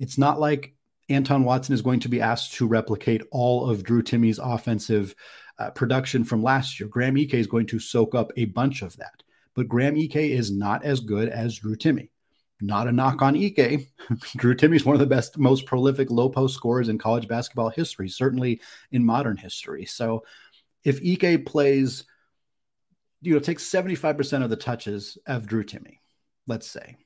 It's 0.00 0.18
not 0.18 0.40
like 0.40 0.74
Anton 1.08 1.44
Watson 1.44 1.74
is 1.74 1.82
going 1.82 2.00
to 2.00 2.08
be 2.08 2.20
asked 2.20 2.54
to 2.54 2.66
replicate 2.66 3.22
all 3.30 3.68
of 3.68 3.82
Drew 3.82 4.02
Timme's 4.02 4.38
offensive 4.38 5.14
uh, 5.58 5.70
production 5.70 6.24
from 6.24 6.42
last 6.42 6.80
year. 6.80 6.88
Graham 6.88 7.16
Ike 7.16 7.34
is 7.34 7.46
going 7.46 7.66
to 7.66 7.78
soak 7.78 8.14
up 8.14 8.32
a 8.36 8.46
bunch 8.46 8.82
of 8.82 8.96
that, 8.96 9.22
but 9.54 9.68
Graham 9.68 9.96
Ike 9.96 10.16
is 10.16 10.50
not 10.50 10.84
as 10.84 11.00
good 11.00 11.28
as 11.28 11.56
Drew 11.56 11.76
Timme. 11.76 12.08
not 12.60 12.88
a 12.88 12.92
knock 12.92 13.22
on 13.22 13.36
Ike. 13.36 13.88
Drew 14.36 14.54
Timme 14.54 14.76
is 14.76 14.84
one 14.84 14.96
of 14.96 15.00
the 15.00 15.06
best, 15.06 15.38
most 15.38 15.66
prolific 15.66 16.10
low 16.10 16.28
post 16.28 16.54
scorers 16.54 16.88
in 16.88 16.98
college 16.98 17.28
basketball 17.28 17.68
history, 17.68 18.08
certainly 18.08 18.60
in 18.90 19.04
modern 19.04 19.36
history. 19.36 19.84
So 19.84 20.24
if 20.84 21.00
Ike 21.02 21.46
plays, 21.46 22.04
you 23.22 23.34
know, 23.34 23.40
takes 23.40 23.68
75% 23.68 24.44
of 24.44 24.50
the 24.50 24.56
touches 24.56 25.18
of 25.26 25.46
Drew 25.46 25.64
Timme, 25.64 25.98
let's 26.46 26.66
say, 26.66 26.96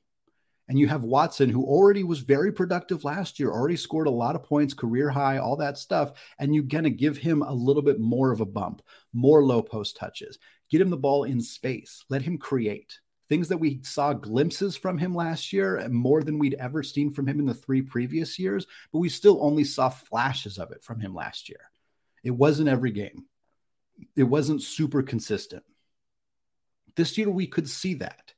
and 0.69 0.79
you 0.79 0.87
have 0.89 1.03
Watson, 1.03 1.49
who 1.49 1.65
already 1.65 2.05
was 2.05 2.19
very 2.21 2.53
productive 2.53 3.03
last 3.03 3.41
year, 3.41 3.51
already 3.51 3.77
scored 3.77 4.07
a 4.07 4.11
lot 4.11 4.37
of 4.37 4.43
points, 4.43 4.75
career 4.75 5.09
high, 5.09 5.39
all 5.39 5.57
that 5.57 5.79
stuff. 5.79 6.13
And 6.39 6.55
you're 6.55 6.65
going 6.65 6.85
to 6.85 6.91
give 6.91 7.17
him 7.17 7.43
a 7.43 7.53
little 7.53 7.81
bit 7.83 7.99
more 7.99 8.33
of 8.33 8.43
a 8.43 8.47
bump, 8.47 8.83
more 9.15 9.43
low 9.43 9.63
post 9.63 9.97
touches, 9.97 10.39
get 10.71 10.83
him 10.83 10.91
the 10.91 10.97
ball 10.99 11.25
in 11.25 11.41
space, 11.41 12.05
let 12.11 12.21
him 12.21 12.37
create 12.37 12.99
things 13.31 13.49
that 13.49 13.59
we 13.59 13.81
saw 13.83 14.13
glimpses 14.13 14.77
from 14.77 14.99
him 14.99 15.15
last 15.15 15.53
year, 15.53 15.87
more 15.91 16.23
than 16.23 16.39
we'd 16.39 16.55
ever 16.55 16.83
seen 16.83 17.11
from 17.11 17.27
him 17.27 17.39
in 17.41 17.47
the 17.47 17.55
three 17.55 17.83
previous 17.83 18.39
years. 18.39 18.67
But 18.93 18.99
we 18.99 19.09
still 19.09 19.39
only 19.43 19.65
saw 19.65 19.89
flashes 19.89 20.59
of 20.59 20.71
it 20.73 20.83
from 20.83 21.01
him 21.01 21.15
last 21.15 21.49
year. 21.49 21.61
It 22.25 22.31
wasn't 22.31 22.69
every 22.69 22.91
game, 22.91 23.27
it 24.17 24.25
wasn't 24.25 24.63
super 24.63 25.03
consistent. 25.03 25.63
This 26.97 27.17
year, 27.17 27.31
we 27.31 27.47
could 27.47 27.69
see 27.69 27.95
that. 27.95 28.33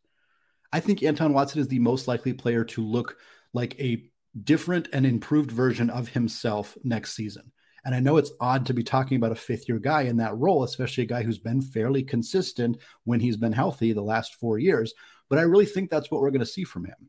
I 0.73 0.81
think 0.81 1.03
Anton 1.03 1.33
Watson 1.33 1.61
is 1.61 1.69
the 1.69 1.79
most 1.79 2.07
likely 2.07 2.33
player 2.33 2.65
to 2.65 2.85
look 2.85 3.17
like 3.53 3.79
a 3.81 4.11
different 4.45 4.89
and 4.93 5.05
improved 5.05 5.51
version 5.51 5.91
of 5.91 6.09
himself 6.09 6.77
next 6.85 7.15
season. 7.15 7.53
And 7.85 7.95
I 7.95 8.01
know 8.01 8.19
it's 8.19 8.33
odd 8.41 8.67
to 8.67 8.75
be 8.75 8.83
talking 8.83 9.17
about 9.17 9.33
a 9.33 9.37
fifth 9.37 9.69
year 9.69 9.79
guy 9.79 10.03
in 10.03 10.19
that 10.19 10.37
role, 10.37 10.65
especially 10.65 11.05
a 11.05 11.09
guy 11.09 11.23
who's 11.23 11.39
been 11.39 11.63
fairly 11.63 12.03
consistent 12.03 12.77
when 13.05 13.21
he's 13.21 13.37
been 13.37 13.53
healthy 13.53 13.93
the 13.93 14.03
last 14.03 14.35
four 14.35 14.59
years. 14.59 14.93
But 15.29 15.39
I 15.39 15.43
really 15.43 15.67
think 15.67 15.91
that's 15.91 16.11
what 16.11 16.21
we're 16.21 16.31
going 16.31 16.41
to 16.41 16.47
see 16.47 16.65
from 16.65 16.85
him. 16.85 17.09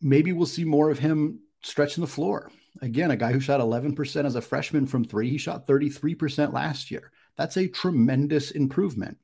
Maybe 0.00 0.32
we'll 0.32 0.46
see 0.46 0.64
more 0.64 0.90
of 0.90 0.98
him 0.98 1.40
stretching 1.62 2.02
the 2.02 2.08
floor. 2.08 2.50
Again, 2.82 3.10
a 3.10 3.16
guy 3.16 3.32
who 3.32 3.40
shot 3.40 3.60
11% 3.60 4.24
as 4.24 4.34
a 4.34 4.40
freshman 4.40 4.86
from 4.86 5.04
three, 5.04 5.30
he 5.30 5.38
shot 5.38 5.66
33% 5.66 6.52
last 6.52 6.90
year. 6.90 7.12
That's 7.36 7.56
a 7.56 7.68
tremendous 7.68 8.50
improvement. 8.50 9.18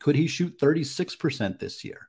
Could 0.00 0.16
he 0.16 0.26
shoot 0.26 0.58
36% 0.58 1.58
this 1.58 1.84
year? 1.84 2.08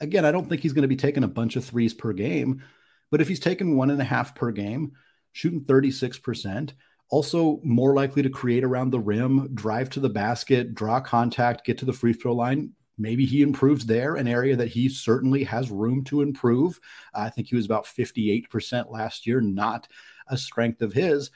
Again, 0.00 0.24
I 0.24 0.32
don't 0.32 0.48
think 0.48 0.62
he's 0.62 0.72
going 0.72 0.82
to 0.82 0.88
be 0.88 0.96
taking 0.96 1.24
a 1.24 1.28
bunch 1.28 1.56
of 1.56 1.64
threes 1.64 1.94
per 1.94 2.12
game, 2.12 2.62
but 3.10 3.20
if 3.20 3.28
he's 3.28 3.40
taking 3.40 3.76
one 3.76 3.90
and 3.90 4.00
a 4.00 4.04
half 4.04 4.34
per 4.34 4.50
game, 4.50 4.92
shooting 5.32 5.64
36%, 5.64 6.72
also 7.10 7.60
more 7.62 7.94
likely 7.94 8.22
to 8.22 8.30
create 8.30 8.64
around 8.64 8.90
the 8.90 8.98
rim, 8.98 9.54
drive 9.54 9.90
to 9.90 10.00
the 10.00 10.08
basket, 10.08 10.74
draw 10.74 10.98
contact, 10.98 11.64
get 11.64 11.78
to 11.78 11.84
the 11.84 11.92
free 11.92 12.14
throw 12.14 12.34
line. 12.34 12.72
Maybe 12.98 13.24
he 13.24 13.42
improves 13.42 13.86
there, 13.86 14.16
an 14.16 14.28
area 14.28 14.56
that 14.56 14.68
he 14.68 14.88
certainly 14.88 15.44
has 15.44 15.70
room 15.70 16.04
to 16.04 16.20
improve. 16.20 16.78
I 17.14 17.30
think 17.30 17.48
he 17.48 17.56
was 17.56 17.64
about 17.64 17.86
58% 17.86 18.90
last 18.90 19.26
year, 19.26 19.40
not 19.40 19.88
a 20.28 20.36
strength 20.36 20.82
of 20.82 20.92
his. 20.92 21.30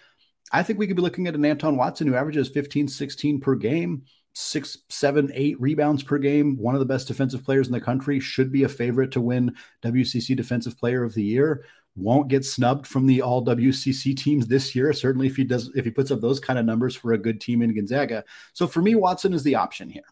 I 0.52 0.62
think 0.62 0.78
we 0.78 0.86
could 0.86 0.96
be 0.96 1.02
looking 1.02 1.26
at 1.26 1.34
an 1.34 1.44
Anton 1.44 1.76
Watson 1.76 2.06
who 2.06 2.14
averages 2.14 2.48
15, 2.48 2.88
16 2.88 3.40
per 3.40 3.54
game, 3.56 4.04
six, 4.34 4.78
seven, 4.90 5.30
eight 5.34 5.60
rebounds 5.60 6.02
per 6.02 6.18
game, 6.18 6.56
one 6.58 6.74
of 6.74 6.78
the 6.78 6.86
best 6.86 7.08
defensive 7.08 7.42
players 7.42 7.66
in 7.66 7.72
the 7.72 7.80
country, 7.80 8.20
should 8.20 8.52
be 8.52 8.62
a 8.64 8.68
favorite 8.68 9.10
to 9.12 9.20
win 9.20 9.54
WCC 9.82 10.36
Defensive 10.36 10.78
Player 10.78 11.02
of 11.02 11.14
the 11.14 11.24
Year. 11.24 11.64
Won't 11.96 12.28
get 12.28 12.44
snubbed 12.44 12.86
from 12.86 13.06
the 13.06 13.22
all 13.22 13.44
WCC 13.44 14.14
teams 14.14 14.46
this 14.46 14.74
year. 14.74 14.92
Certainly, 14.92 15.28
if 15.28 15.36
he 15.36 15.44
does, 15.44 15.70
if 15.74 15.86
he 15.86 15.90
puts 15.90 16.10
up 16.10 16.20
those 16.20 16.38
kind 16.38 16.58
of 16.58 16.66
numbers 16.66 16.94
for 16.94 17.14
a 17.14 17.18
good 17.18 17.40
team 17.40 17.62
in 17.62 17.74
Gonzaga. 17.74 18.22
So 18.52 18.66
for 18.66 18.82
me, 18.82 18.94
Watson 18.94 19.32
is 19.32 19.42
the 19.42 19.54
option 19.54 19.88
here. 19.88 20.04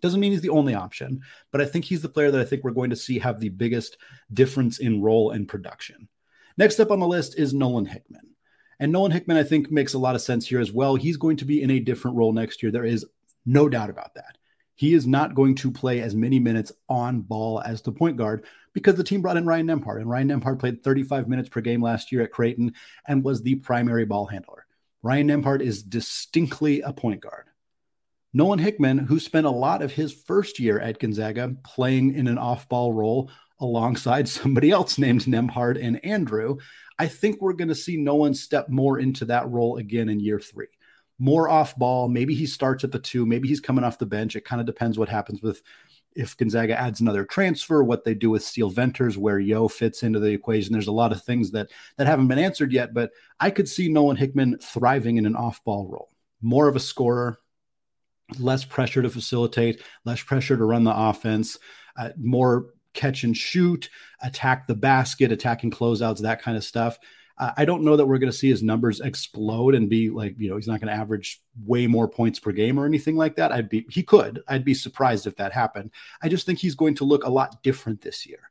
Doesn't 0.00 0.20
mean 0.20 0.32
he's 0.32 0.40
the 0.40 0.50
only 0.50 0.74
option, 0.74 1.22
but 1.50 1.60
I 1.60 1.64
think 1.64 1.84
he's 1.84 2.02
the 2.02 2.08
player 2.08 2.30
that 2.30 2.40
I 2.40 2.44
think 2.44 2.62
we're 2.62 2.70
going 2.70 2.90
to 2.90 2.96
see 2.96 3.18
have 3.18 3.40
the 3.40 3.48
biggest 3.48 3.98
difference 4.32 4.78
in 4.78 5.02
role 5.02 5.30
and 5.30 5.48
production. 5.48 6.08
Next 6.56 6.80
up 6.80 6.90
on 6.90 7.00
the 7.00 7.06
list 7.06 7.38
is 7.38 7.54
Nolan 7.54 7.86
Hickman. 7.86 8.34
And 8.80 8.92
Nolan 8.92 9.10
Hickman, 9.10 9.36
I 9.36 9.42
think, 9.42 9.70
makes 9.70 9.94
a 9.94 9.98
lot 9.98 10.14
of 10.14 10.20
sense 10.20 10.46
here 10.46 10.60
as 10.60 10.72
well. 10.72 10.94
He's 10.94 11.16
going 11.16 11.36
to 11.38 11.44
be 11.44 11.62
in 11.62 11.70
a 11.70 11.80
different 11.80 12.16
role 12.16 12.32
next 12.32 12.62
year. 12.62 12.70
There 12.70 12.84
is 12.84 13.04
no 13.44 13.68
doubt 13.68 13.90
about 13.90 14.14
that. 14.14 14.38
He 14.76 14.94
is 14.94 15.08
not 15.08 15.34
going 15.34 15.56
to 15.56 15.72
play 15.72 16.00
as 16.00 16.14
many 16.14 16.38
minutes 16.38 16.70
on 16.88 17.22
ball 17.22 17.60
as 17.60 17.82
the 17.82 17.90
point 17.90 18.16
guard 18.16 18.44
because 18.74 18.94
the 18.94 19.02
team 19.02 19.20
brought 19.20 19.36
in 19.36 19.46
Ryan 19.46 19.66
Nembhard. 19.66 20.00
And 20.00 20.08
Ryan 20.08 20.28
Nembhard 20.28 20.60
played 20.60 20.84
35 20.84 21.28
minutes 21.28 21.48
per 21.48 21.60
game 21.60 21.82
last 21.82 22.12
year 22.12 22.22
at 22.22 22.30
Creighton 22.30 22.74
and 23.06 23.24
was 23.24 23.42
the 23.42 23.56
primary 23.56 24.04
ball 24.04 24.26
handler. 24.26 24.66
Ryan 25.02 25.28
Nembhard 25.28 25.62
is 25.62 25.82
distinctly 25.82 26.82
a 26.82 26.92
point 26.92 27.20
guard. 27.20 27.47
Nolan 28.34 28.58
Hickman, 28.58 28.98
who 28.98 29.18
spent 29.18 29.46
a 29.46 29.50
lot 29.50 29.82
of 29.82 29.92
his 29.92 30.12
first 30.12 30.58
year 30.58 30.78
at 30.78 30.98
Gonzaga 30.98 31.54
playing 31.64 32.14
in 32.14 32.26
an 32.26 32.38
off 32.38 32.68
ball 32.68 32.92
role 32.92 33.30
alongside 33.60 34.28
somebody 34.28 34.70
else 34.70 34.98
named 34.98 35.22
Nembhard 35.22 35.82
and 35.82 36.04
Andrew, 36.04 36.58
I 36.98 37.06
think 37.06 37.40
we're 37.40 37.52
going 37.52 37.68
to 37.68 37.74
see 37.74 37.96
Nolan 37.96 38.34
step 38.34 38.68
more 38.68 38.98
into 38.98 39.24
that 39.26 39.48
role 39.48 39.76
again 39.76 40.08
in 40.08 40.20
year 40.20 40.40
three. 40.40 40.66
More 41.18 41.48
off 41.48 41.76
ball. 41.76 42.08
Maybe 42.08 42.34
he 42.34 42.46
starts 42.46 42.84
at 42.84 42.92
the 42.92 42.98
two. 42.98 43.26
Maybe 43.26 43.48
he's 43.48 43.60
coming 43.60 43.82
off 43.82 43.98
the 43.98 44.06
bench. 44.06 44.36
It 44.36 44.44
kind 44.44 44.60
of 44.60 44.66
depends 44.66 44.98
what 44.98 45.08
happens 45.08 45.42
with 45.42 45.62
if 46.14 46.36
Gonzaga 46.36 46.78
adds 46.78 47.00
another 47.00 47.24
transfer, 47.24 47.82
what 47.82 48.04
they 48.04 48.14
do 48.14 48.30
with 48.30 48.44
Steele 48.44 48.70
Venters, 48.70 49.16
where 49.16 49.38
Yeo 49.38 49.68
fits 49.68 50.02
into 50.02 50.18
the 50.18 50.32
equation. 50.32 50.72
There's 50.72 50.86
a 50.86 50.92
lot 50.92 51.12
of 51.12 51.22
things 51.22 51.52
that 51.52 51.70
that 51.96 52.06
haven't 52.06 52.28
been 52.28 52.38
answered 52.38 52.72
yet, 52.72 52.94
but 52.94 53.10
I 53.38 53.50
could 53.50 53.68
see 53.68 53.88
Nolan 53.88 54.16
Hickman 54.16 54.58
thriving 54.58 55.16
in 55.16 55.26
an 55.26 55.36
off-ball 55.36 55.88
role. 55.88 56.10
More 56.40 56.68
of 56.68 56.76
a 56.76 56.80
scorer, 56.80 57.38
less 58.38 58.64
pressure 58.64 59.02
to 59.02 59.10
facilitate, 59.10 59.82
less 60.04 60.22
pressure 60.22 60.56
to 60.56 60.64
run 60.64 60.84
the 60.84 60.94
offense, 60.94 61.58
uh, 61.96 62.10
more 62.18 62.66
catch 62.94 63.24
and 63.24 63.36
shoot, 63.36 63.88
attack 64.22 64.66
the 64.66 64.74
basket, 64.74 65.32
attacking 65.32 65.70
closeouts, 65.70 66.20
that 66.20 66.42
kind 66.42 66.56
of 66.56 66.64
stuff. 66.64 66.98
I 67.40 67.66
don't 67.66 67.84
know 67.84 67.96
that 67.96 68.06
we're 68.06 68.18
going 68.18 68.32
to 68.32 68.36
see 68.36 68.50
his 68.50 68.64
numbers 68.64 68.98
explode 68.98 69.76
and 69.76 69.88
be 69.88 70.10
like, 70.10 70.34
you 70.38 70.50
know, 70.50 70.56
he's 70.56 70.66
not 70.66 70.80
going 70.80 70.92
to 70.92 71.00
average 71.00 71.40
way 71.64 71.86
more 71.86 72.08
points 72.08 72.40
per 72.40 72.50
game 72.50 72.78
or 72.78 72.84
anything 72.84 73.14
like 73.14 73.36
that. 73.36 73.52
I'd 73.52 73.68
be, 73.68 73.86
he 73.90 74.02
could. 74.02 74.42
I'd 74.48 74.64
be 74.64 74.74
surprised 74.74 75.24
if 75.24 75.36
that 75.36 75.52
happened. 75.52 75.92
I 76.20 76.28
just 76.28 76.46
think 76.46 76.58
he's 76.58 76.74
going 76.74 76.96
to 76.96 77.04
look 77.04 77.24
a 77.24 77.30
lot 77.30 77.62
different 77.62 78.00
this 78.00 78.26
year. 78.26 78.50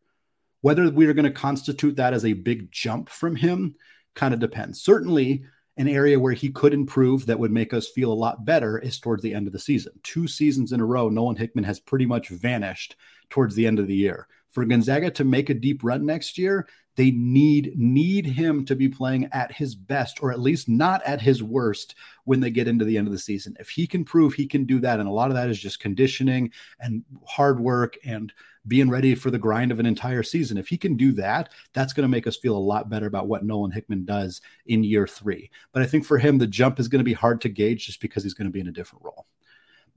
Whether 0.62 0.90
we 0.90 1.06
are 1.08 1.14
going 1.14 1.26
to 1.26 1.32
constitute 1.32 1.98
that 1.98 2.14
as 2.14 2.24
a 2.24 2.32
big 2.32 2.72
jump 2.72 3.10
from 3.10 3.36
him 3.36 3.76
kind 4.16 4.34
of 4.34 4.40
depends. 4.40 4.82
Certainly, 4.82 5.44
an 5.78 5.88
area 5.88 6.20
where 6.20 6.34
he 6.34 6.50
could 6.50 6.74
improve 6.74 7.26
that 7.28 7.40
would 7.40 7.52
make 7.52 7.74
us 7.74 7.88
feel 7.88 8.12
a 8.12 8.14
lot 8.14 8.46
better 8.46 8.80
is 8.80 9.00
towards 9.00 9.22
the 9.22 9.34
end 9.34 9.48
of 9.48 9.54
the 9.54 9.60
season. 9.60 9.94
Two 10.04 10.28
seasons 10.28 10.72
in 10.72 10.82
a 10.82 10.86
row, 10.86 11.10
Nolan 11.10 11.36
Hickman 11.36 11.64
has 11.66 11.80
pretty 11.80 12.06
much 12.06 12.30
vanished 12.30 12.96
towards 13.30 13.56
the 13.56 13.68
end 13.68 13.80
of 13.80 13.88
the 13.88 13.96
year. 13.96 14.28
For 14.50 14.66
Gonzaga 14.66 15.12
to 15.12 15.24
make 15.24 15.50
a 15.50 15.54
deep 15.54 15.84
run 15.84 16.06
next 16.06 16.38
year, 16.38 16.68
they 16.96 17.12
need 17.12 17.74
need 17.78 18.26
him 18.26 18.66
to 18.66 18.76
be 18.76 18.90
playing 18.90 19.30
at 19.32 19.52
his 19.52 19.76
best 19.76 20.24
or 20.24 20.32
at 20.32 20.40
least 20.40 20.68
not 20.68 21.04
at 21.04 21.22
his 21.22 21.44
worst 21.44 21.94
when 22.24 22.40
they 22.40 22.50
get 22.50 22.68
into 22.68 22.84
the 22.84 22.98
end 22.98 23.06
of 23.06 23.14
the 23.14 23.20
season. 23.20 23.56
If 23.60 23.70
he 23.70 23.86
can 23.86 24.04
prove 24.04 24.34
he 24.34 24.48
can 24.48 24.66
do 24.66 24.80
that 24.80 25.00
and 25.00 25.08
a 25.08 25.12
lot 25.12 25.30
of 25.30 25.36
that 25.36 25.50
is 25.50 25.60
just 25.60 25.80
conditioning 25.80 26.52
and 26.80 27.04
hard 27.28 27.60
work 27.60 27.98
and 28.04 28.34
being 28.68 28.90
ready 28.90 29.16
for 29.16 29.32
the 29.32 29.38
grind 29.38 29.72
of 29.72 29.80
an 29.80 29.86
entire 29.86 30.24
season. 30.24 30.58
If 30.58 30.68
he 30.68 30.78
can 30.78 30.96
do 30.98 31.12
that, 31.14 31.52
that's 31.74 31.94
going 31.94 32.04
to 32.04 32.10
make 32.10 32.28
us 32.28 32.38
feel 32.38 32.56
a 32.56 32.60
lot 32.60 32.90
better 32.90 33.08
about 33.08 33.28
what 33.28 33.46
Nolan 33.46 33.72
Hickman 33.72 34.06
does 34.06 34.42
in 34.66 34.84
year 34.84 35.08
3. 35.08 35.50
But 35.72 35.84
I 35.84 35.86
think 35.86 36.06
for 36.06 36.18
him 36.18 36.38
the 36.38 36.48
jump 36.48 36.80
is 36.80 36.88
going 36.88 37.00
to 37.00 37.04
be 37.04 37.14
hard 37.14 37.42
to 37.42 37.50
gauge 37.50 37.86
just 37.86 38.02
because 38.02 38.24
he's 38.24 38.34
going 38.34 38.48
to 38.48 38.54
be 38.54 38.60
in 38.60 38.68
a 38.68 38.72
different 38.72 39.06
role. 39.06 39.28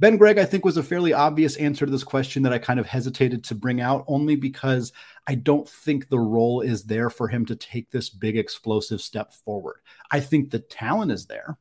Ben 0.01 0.17
Gregg, 0.17 0.39
I 0.39 0.47
think, 0.47 0.65
was 0.65 0.79
a 0.79 0.83
fairly 0.83 1.13
obvious 1.13 1.57
answer 1.57 1.85
to 1.85 1.93
this 1.93 2.05
question 2.05 2.43
that 2.45 2.55
I 2.55 2.59
kind 2.59 2.81
of 2.81 2.87
hesitated 2.87 3.45
to 3.45 3.55
bring 3.55 3.83
out 3.83 4.03
only 4.09 4.35
because 4.35 4.95
I 5.27 5.35
don't 5.35 5.69
think 5.69 6.09
the 6.09 6.19
role 6.19 6.63
is 6.63 6.85
there 6.85 7.11
for 7.11 7.29
him 7.29 7.45
to 7.45 7.55
take 7.55 7.91
this 7.91 8.09
big 8.09 8.39
explosive 8.39 9.03
step 9.03 9.31
forward. 9.31 9.81
I 10.11 10.21
think 10.21 10.51
the 10.51 10.61
talent 10.61 11.13
is 11.13 11.27
there. 11.27 11.59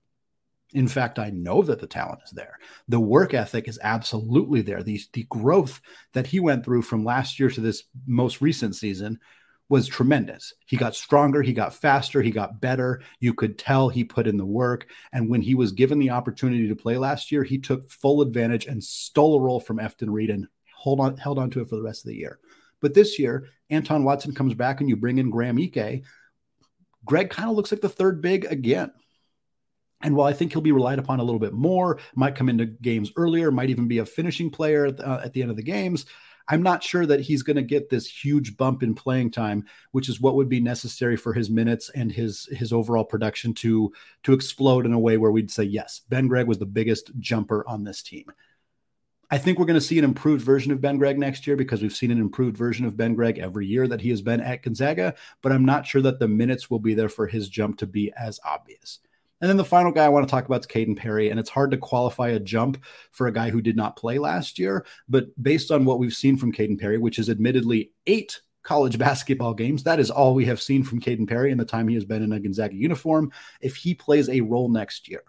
In 0.74 0.88
fact, 0.88 1.18
I 1.18 1.32
know 1.32 1.64
that 1.64 1.80
the 1.80 1.88
talent 1.88 2.22
is 2.26 2.32
there. 2.32 2.60
The 2.88 3.00
work 3.00 3.34
ethic 3.34 3.68
is 3.68 3.80
absolutely 3.82 4.62
there. 4.62 4.84
The, 4.84 5.02
the 5.14 5.24
growth 5.24 5.82
that 6.14 6.28
he 6.28 6.40
went 6.40 6.64
through 6.64 6.84
from 6.84 7.04
last 7.04 7.40
year 7.40 7.50
to 7.50 7.62
this 7.62 7.86
most 8.06 8.40
recent 8.40 8.76
season 8.76 9.20
was 9.70 9.88
tremendous. 9.88 10.54
He 10.66 10.78
got 10.78 10.96
stronger, 10.96 11.44
he 11.44 11.54
got 11.54 11.76
faster, 11.76 12.22
he 12.22 12.32
got 12.32 12.60
better. 12.60 13.02
You 13.20 13.36
could 13.36 13.58
tell 13.58 13.88
he 13.88 14.04
put 14.04 14.28
in 14.28 14.38
the 14.38 14.46
work. 14.46 14.88
And 15.14 15.30
when 15.30 15.42
he 15.42 15.54
was 15.54 15.72
given 15.72 16.00
the 16.00 16.10
opportunity 16.10 16.68
to 16.68 16.76
play 16.76 16.98
last 16.98 17.32
year, 17.32 17.44
he 17.44 17.60
took 17.60 17.90
full 17.90 18.22
advantage 18.22 18.66
and 18.66 18.84
stole 18.84 19.38
a 19.38 19.42
role 19.42 19.60
from 19.60 19.78
Efton 19.78 20.12
Reid 20.12 20.32
and 20.32 20.48
hold 20.76 21.00
on, 21.00 21.18
held 21.18 21.38
on 21.38 21.52
to 21.52 21.62
it 21.62 21.70
for 21.70 21.76
the 21.76 21.84
rest 21.84 22.04
of 22.04 22.10
the 22.10 22.18
year. 22.18 22.40
But 22.82 22.94
this 22.94 23.20
year, 23.20 23.48
Anton 23.70 24.04
Watson 24.04 24.34
comes 24.34 24.56
back 24.56 24.80
and 24.80 24.90
you 24.90 24.96
bring 24.96 25.20
in 25.20 25.30
Graham 25.30 25.60
Ike. 25.60 26.04
Gregg 27.06 27.30
kind 27.30 27.50
of 27.50 27.56
looks 27.56 27.72
like 27.72 27.82
the 27.82 27.90
third 27.90 28.22
big 28.22 28.46
again. 28.46 28.92
And 30.02 30.16
while 30.16 30.28
I 30.28 30.34
think 30.34 30.52
he'll 30.52 30.62
be 30.62 30.72
relied 30.72 31.00
upon 31.00 31.20
a 31.20 31.24
little 31.24 31.40
bit 31.40 31.54
more, 31.54 32.00
might 32.16 32.36
come 32.36 32.50
into 32.50 32.66
games 32.66 33.12
earlier, 33.16 33.52
might 33.52 33.70
even 33.70 33.88
be 33.88 33.98
a 33.98 34.06
finishing 34.06 34.50
player 34.50 34.86
at 34.86 34.98
the, 34.98 35.08
uh, 35.08 35.22
at 35.24 35.34
the 35.34 35.42
end 35.42 35.52
of 35.52 35.58
the 35.58 35.64
games, 35.64 36.06
I'm 36.50 36.64
not 36.64 36.84
sure 36.84 37.06
that 37.06 37.22
he's 37.22 37.44
going 37.44 37.58
to 37.58 37.62
get 37.62 37.90
this 37.90 38.08
huge 38.08 38.58
bump 38.58 38.82
in 38.82 38.96
playing 38.96 39.32
time, 39.32 39.66
which 39.92 40.10
is 40.10 40.20
what 40.20 40.34
would 40.36 40.50
be 40.50 40.60
necessary 40.60 41.16
for 41.16 41.32
his 41.32 41.50
minutes 41.50 41.90
and 41.90 42.12
his 42.12 42.50
his 42.52 42.74
overall 42.74 43.06
production 43.06 43.54
to 43.56 43.94
to 44.24 44.34
explode 44.34 44.88
in 44.88 44.94
a 44.94 45.00
way 45.00 45.18
where 45.18 45.32
we'd 45.32 45.52
say 45.52 45.64
yes, 45.64 46.02
Ben 46.10 46.28
Gregg 46.28 46.48
was 46.48 46.58
the 46.58 46.66
biggest 46.66 47.12
jumper 47.20 47.64
on 47.68 47.84
this 47.84 48.02
team. 48.02 48.26
I 49.32 49.38
think 49.38 49.60
we're 49.60 49.68
going 49.68 49.80
to 49.80 49.86
see 49.86 50.00
an 50.00 50.06
improved 50.06 50.44
version 50.44 50.72
of 50.72 50.82
Ben 50.82 50.98
Gregg 50.98 51.20
next 51.20 51.46
year 51.46 51.56
because 51.56 51.84
we've 51.84 51.96
seen 51.96 52.10
an 52.10 52.18
improved 52.18 52.58
version 52.58 52.88
of 52.88 52.98
Ben 52.98 53.14
Gregg 53.14 53.38
every 53.38 53.68
year 53.68 53.88
that 53.88 54.02
he 54.02 54.10
has 54.10 54.24
been 54.24 54.42
at 54.42 54.64
Gonzaga, 54.64 55.14
but 55.44 55.52
I'm 55.52 55.66
not 55.66 55.86
sure 55.86 56.02
that 56.02 56.18
the 56.18 56.28
minutes 56.28 56.72
will 56.72 56.80
be 56.80 56.96
there 56.96 57.10
for 57.10 57.28
his 57.28 57.48
jump 57.48 57.78
to 57.78 57.86
be 57.86 58.12
as 58.18 58.40
obvious. 58.44 58.98
And 59.42 59.50
then 59.50 59.58
the 59.58 59.66
final 59.66 59.92
guy 59.92 60.06
I 60.06 60.10
want 60.10 60.28
to 60.28 60.32
talk 60.32 60.46
about 60.46 60.62
is 60.62 60.68
Kaden 60.68 60.98
Perry. 60.98 61.30
And 61.30 61.40
it's 61.40 61.50
hard 61.50 61.72
to 61.72 61.78
qualify 61.78 62.30
a 62.30 62.40
jump 62.40 62.84
for 63.12 63.28
a 63.28 63.34
guy 63.34 63.50
who 63.50 63.62
did 63.62 63.76
not 63.76 63.96
play 63.96 64.20
last 64.20 64.60
year. 64.60 64.86
But 65.08 65.28
based 65.42 65.72
on 65.72 65.86
what 65.86 66.00
we've 66.00 66.14
seen 66.14 66.38
from 66.38 66.52
Kaden 66.52 66.80
Perry, 66.80 66.98
which 66.98 67.20
is 67.20 67.30
admittedly 67.30 67.92
eight 68.06 68.42
college 68.64 68.98
basketball 69.00 69.54
games, 69.54 69.84
that 69.84 70.00
is 70.00 70.12
all 70.12 70.34
we 70.36 70.46
have 70.46 70.62
seen 70.62 70.84
from 70.84 71.00
Kaden 71.00 71.28
Perry 71.28 71.52
in 71.52 71.58
the 71.58 71.66
time 71.66 71.88
he 71.88 71.96
has 71.96 72.06
been 72.06 72.24
in 72.24 72.34
a 72.34 72.40
Gonzaga 72.40 72.76
uniform. 72.76 73.32
If 73.62 73.76
he 73.76 73.94
plays 73.94 74.30
a 74.30 74.42
role 74.42 74.70
next 74.70 75.08
year, 75.08 75.24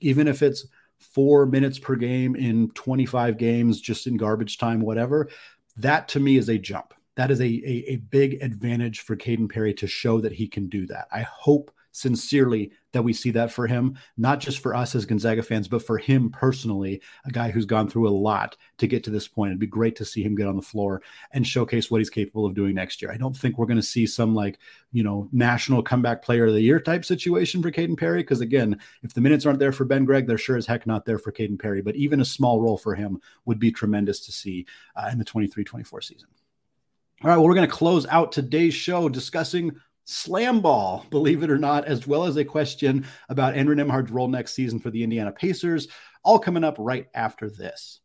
even 0.00 0.26
if 0.26 0.42
it's 0.42 0.66
four 1.00 1.46
minutes 1.46 1.78
per 1.78 1.96
game 1.96 2.36
in 2.36 2.70
25 2.70 3.36
games, 3.38 3.80
just 3.80 4.06
in 4.06 4.16
garbage 4.16 4.58
time, 4.58 4.80
whatever. 4.80 5.28
That 5.76 6.08
to 6.08 6.20
me 6.20 6.36
is 6.36 6.48
a 6.48 6.58
jump. 6.58 6.94
That 7.16 7.30
is 7.30 7.40
a, 7.40 7.44
a, 7.44 7.84
a 7.92 7.96
big 7.96 8.42
advantage 8.42 9.00
for 9.00 9.16
Kaden 9.16 9.50
Perry 9.50 9.74
to 9.74 9.86
show 9.86 10.20
that 10.20 10.32
he 10.32 10.46
can 10.46 10.68
do 10.68 10.86
that. 10.86 11.08
I 11.10 11.22
hope 11.22 11.70
sincerely 11.92 12.72
that 12.92 13.02
we 13.02 13.12
see 13.12 13.30
that 13.30 13.52
for 13.52 13.66
him, 13.66 13.96
not 14.16 14.40
just 14.40 14.58
for 14.58 14.74
us 14.74 14.94
as 14.94 15.06
Gonzaga 15.06 15.42
fans, 15.42 15.68
but 15.68 15.82
for 15.82 15.98
him 15.98 16.30
personally, 16.30 17.00
a 17.24 17.30
guy 17.30 17.50
who's 17.50 17.66
gone 17.66 17.88
through 17.88 18.08
a 18.08 18.10
lot 18.10 18.56
to 18.78 18.86
get 18.86 19.04
to 19.04 19.10
this 19.10 19.28
point. 19.28 19.50
It'd 19.50 19.60
be 19.60 19.66
great 19.66 19.96
to 19.96 20.04
see 20.04 20.22
him 20.22 20.34
get 20.34 20.46
on 20.46 20.56
the 20.56 20.62
floor 20.62 21.02
and 21.32 21.46
showcase 21.46 21.90
what 21.90 22.00
he's 22.00 22.10
capable 22.10 22.46
of 22.46 22.54
doing 22.54 22.74
next 22.74 23.00
year. 23.00 23.10
I 23.10 23.16
don't 23.16 23.36
think 23.36 23.58
we're 23.58 23.66
going 23.66 23.76
to 23.76 23.82
see 23.82 24.06
some 24.06 24.34
like, 24.34 24.58
you 24.92 25.02
know, 25.02 25.28
national 25.32 25.82
comeback 25.82 26.22
player 26.22 26.46
of 26.46 26.54
the 26.54 26.60
year 26.60 26.80
type 26.80 27.04
situation 27.04 27.62
for 27.62 27.70
Kaden 27.70 27.98
Perry. 27.98 28.22
Because 28.22 28.40
again, 28.40 28.80
if 29.02 29.14
the 29.14 29.20
minutes 29.20 29.46
aren't 29.46 29.58
there 29.58 29.72
for 29.72 29.84
Ben 29.84 30.04
Gregg, 30.04 30.26
they're 30.26 30.38
sure 30.38 30.56
as 30.56 30.66
heck 30.66 30.86
not 30.86 31.04
there 31.04 31.18
for 31.18 31.32
Kaden 31.32 31.60
Perry. 31.60 31.82
But 31.82 31.96
even 31.96 32.20
a 32.20 32.24
small 32.24 32.60
role 32.60 32.78
for 32.78 32.94
him 32.94 33.20
would 33.44 33.58
be 33.58 33.70
tremendous 33.70 34.20
to 34.26 34.32
see 34.32 34.66
uh, 34.96 35.08
in 35.12 35.18
the 35.18 35.24
23 35.24 35.64
24 35.64 36.00
season. 36.00 36.28
All 37.22 37.28
right, 37.28 37.36
well, 37.36 37.46
we're 37.46 37.54
going 37.54 37.68
to 37.68 37.74
close 37.74 38.06
out 38.06 38.32
today's 38.32 38.72
show 38.72 39.06
discussing 39.10 39.76
SlamBall, 40.10 41.08
believe 41.08 41.42
it 41.42 41.50
or 41.50 41.58
not, 41.58 41.84
as 41.84 42.06
well 42.06 42.24
as 42.24 42.36
a 42.36 42.44
question 42.44 43.06
about 43.28 43.54
Andrew 43.54 43.76
Nembhard's 43.76 44.10
role 44.10 44.28
next 44.28 44.54
season 44.54 44.80
for 44.80 44.90
the 44.90 45.04
Indiana 45.04 45.30
Pacers, 45.30 45.86
all 46.24 46.38
coming 46.38 46.64
up 46.64 46.76
right 46.78 47.06
after 47.14 47.48
this. 47.48 48.00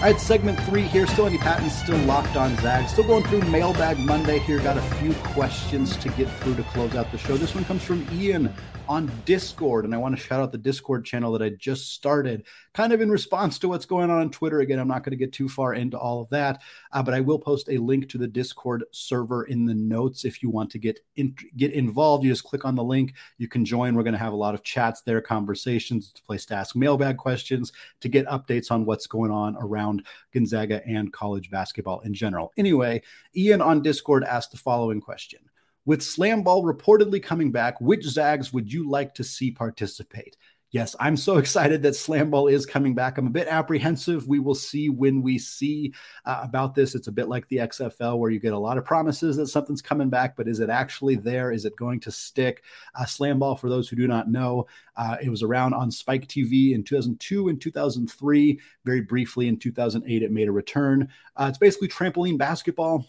All 0.00 0.06
right, 0.06 0.18
segment 0.18 0.58
three 0.60 0.84
here. 0.84 1.06
Still 1.06 1.26
Andy 1.26 1.36
Patton, 1.36 1.68
still 1.68 1.98
locked 2.06 2.34
on 2.34 2.56
Zag. 2.62 2.88
Still 2.88 3.04
going 3.04 3.22
through 3.24 3.42
Mailbag 3.50 3.98
Monday 3.98 4.38
here. 4.38 4.58
Got 4.58 4.78
a 4.78 4.82
few 4.96 5.12
questions 5.12 5.94
to 5.98 6.08
get 6.08 6.26
through 6.38 6.54
to 6.54 6.62
close 6.62 6.94
out 6.94 7.12
the 7.12 7.18
show. 7.18 7.36
This 7.36 7.54
one 7.54 7.66
comes 7.66 7.84
from 7.84 8.06
Ian 8.10 8.50
on 8.88 9.08
Discord. 9.24 9.84
And 9.84 9.94
I 9.94 9.98
want 9.98 10.16
to 10.16 10.20
shout 10.20 10.40
out 10.40 10.50
the 10.50 10.58
Discord 10.58 11.04
channel 11.04 11.30
that 11.32 11.42
I 11.42 11.50
just 11.50 11.92
started, 11.92 12.44
kind 12.74 12.92
of 12.92 13.00
in 13.00 13.10
response 13.10 13.58
to 13.60 13.68
what's 13.68 13.84
going 13.84 14.10
on 14.10 14.18
on 14.18 14.30
Twitter. 14.30 14.60
Again, 14.60 14.80
I'm 14.80 14.88
not 14.88 15.04
going 15.04 15.12
to 15.12 15.16
get 15.16 15.32
too 15.32 15.48
far 15.48 15.74
into 15.74 15.96
all 15.98 16.20
of 16.20 16.30
that, 16.30 16.60
uh, 16.92 17.02
but 17.02 17.14
I 17.14 17.20
will 17.20 17.38
post 17.38 17.68
a 17.68 17.78
link 17.78 18.08
to 18.08 18.18
the 18.18 18.26
Discord 18.26 18.84
server 18.90 19.44
in 19.44 19.64
the 19.64 19.74
notes 19.74 20.24
if 20.24 20.42
you 20.42 20.50
want 20.50 20.70
to 20.70 20.78
get 20.78 20.98
in, 21.14 21.36
get 21.56 21.72
involved. 21.72 22.24
You 22.24 22.32
just 22.32 22.42
click 22.44 22.64
on 22.64 22.74
the 22.74 22.82
link, 22.82 23.14
you 23.38 23.48
can 23.48 23.64
join. 23.64 23.94
We're 23.94 24.02
going 24.02 24.14
to 24.14 24.18
have 24.18 24.32
a 24.32 24.36
lot 24.36 24.54
of 24.54 24.64
chats 24.64 25.02
there, 25.02 25.20
conversations, 25.20 26.10
it's 26.10 26.20
a 26.20 26.24
place 26.24 26.46
to 26.46 26.54
ask 26.54 26.74
mailbag 26.74 27.16
questions, 27.18 27.72
to 28.00 28.08
get 28.08 28.26
updates 28.26 28.70
on 28.70 28.86
what's 28.86 29.06
going 29.06 29.30
on 29.30 29.56
around 29.60 29.89
Gonzaga 30.32 30.86
and 30.86 31.12
college 31.12 31.50
basketball 31.50 32.00
in 32.00 32.14
general. 32.14 32.52
Anyway, 32.56 33.02
Ian 33.36 33.60
on 33.60 33.82
Discord 33.82 34.24
asked 34.24 34.52
the 34.52 34.56
following 34.56 35.00
question. 35.00 35.40
With 35.86 36.00
SlamBall 36.00 36.62
reportedly 36.62 37.22
coming 37.22 37.50
back, 37.50 37.80
which 37.80 38.04
Zags 38.04 38.52
would 38.52 38.72
you 38.72 38.88
like 38.88 39.14
to 39.14 39.24
see 39.24 39.50
participate? 39.50 40.36
Yes, 40.72 40.94
I'm 41.00 41.16
so 41.16 41.36
excited 41.38 41.82
that 41.82 41.94
SlamBall 41.94 42.52
is 42.52 42.66
coming 42.66 42.94
back. 42.94 43.18
I'm 43.18 43.26
a 43.26 43.30
bit 43.30 43.48
apprehensive. 43.48 44.28
We 44.28 44.38
will 44.38 44.54
see 44.54 44.88
when 44.88 45.22
we 45.22 45.38
see 45.38 45.92
uh, 46.24 46.40
about 46.42 46.74
this. 46.74 46.94
It's 46.94 47.08
a 47.08 47.12
bit 47.12 47.28
like 47.28 47.48
the 47.48 47.58
XFL 47.58 48.18
where 48.18 48.30
you 48.30 48.38
get 48.38 48.52
a 48.52 48.58
lot 48.58 48.78
of 48.78 48.84
promises 48.84 49.36
that 49.36 49.48
something's 49.48 49.82
coming 49.82 50.10
back, 50.10 50.36
but 50.36 50.48
is 50.48 50.60
it 50.60 50.70
actually 50.70 51.16
there? 51.16 51.52
Is 51.52 51.64
it 51.64 51.76
going 51.76 52.00
to 52.00 52.10
stick? 52.10 52.62
Uh, 52.94 53.04
SlamBall, 53.04 53.58
for 53.58 53.68
those 53.68 53.88
who 53.88 53.96
do 53.96 54.06
not 54.06 54.30
know, 54.30 54.66
uh, 54.96 55.16
it 55.22 55.28
was 55.28 55.42
around 55.42 55.74
on 55.74 55.90
Spike 55.90 56.26
TV 56.26 56.72
in 56.74 56.84
2002 56.84 57.48
and 57.48 57.60
2003. 57.60 58.60
Very 58.84 59.00
briefly 59.00 59.48
in 59.48 59.58
2008, 59.58 60.22
it 60.22 60.30
made 60.30 60.48
a 60.48 60.52
return. 60.52 61.08
Uh, 61.36 61.46
it's 61.48 61.58
basically 61.58 61.88
trampoline 61.88 62.38
basketball 62.38 63.06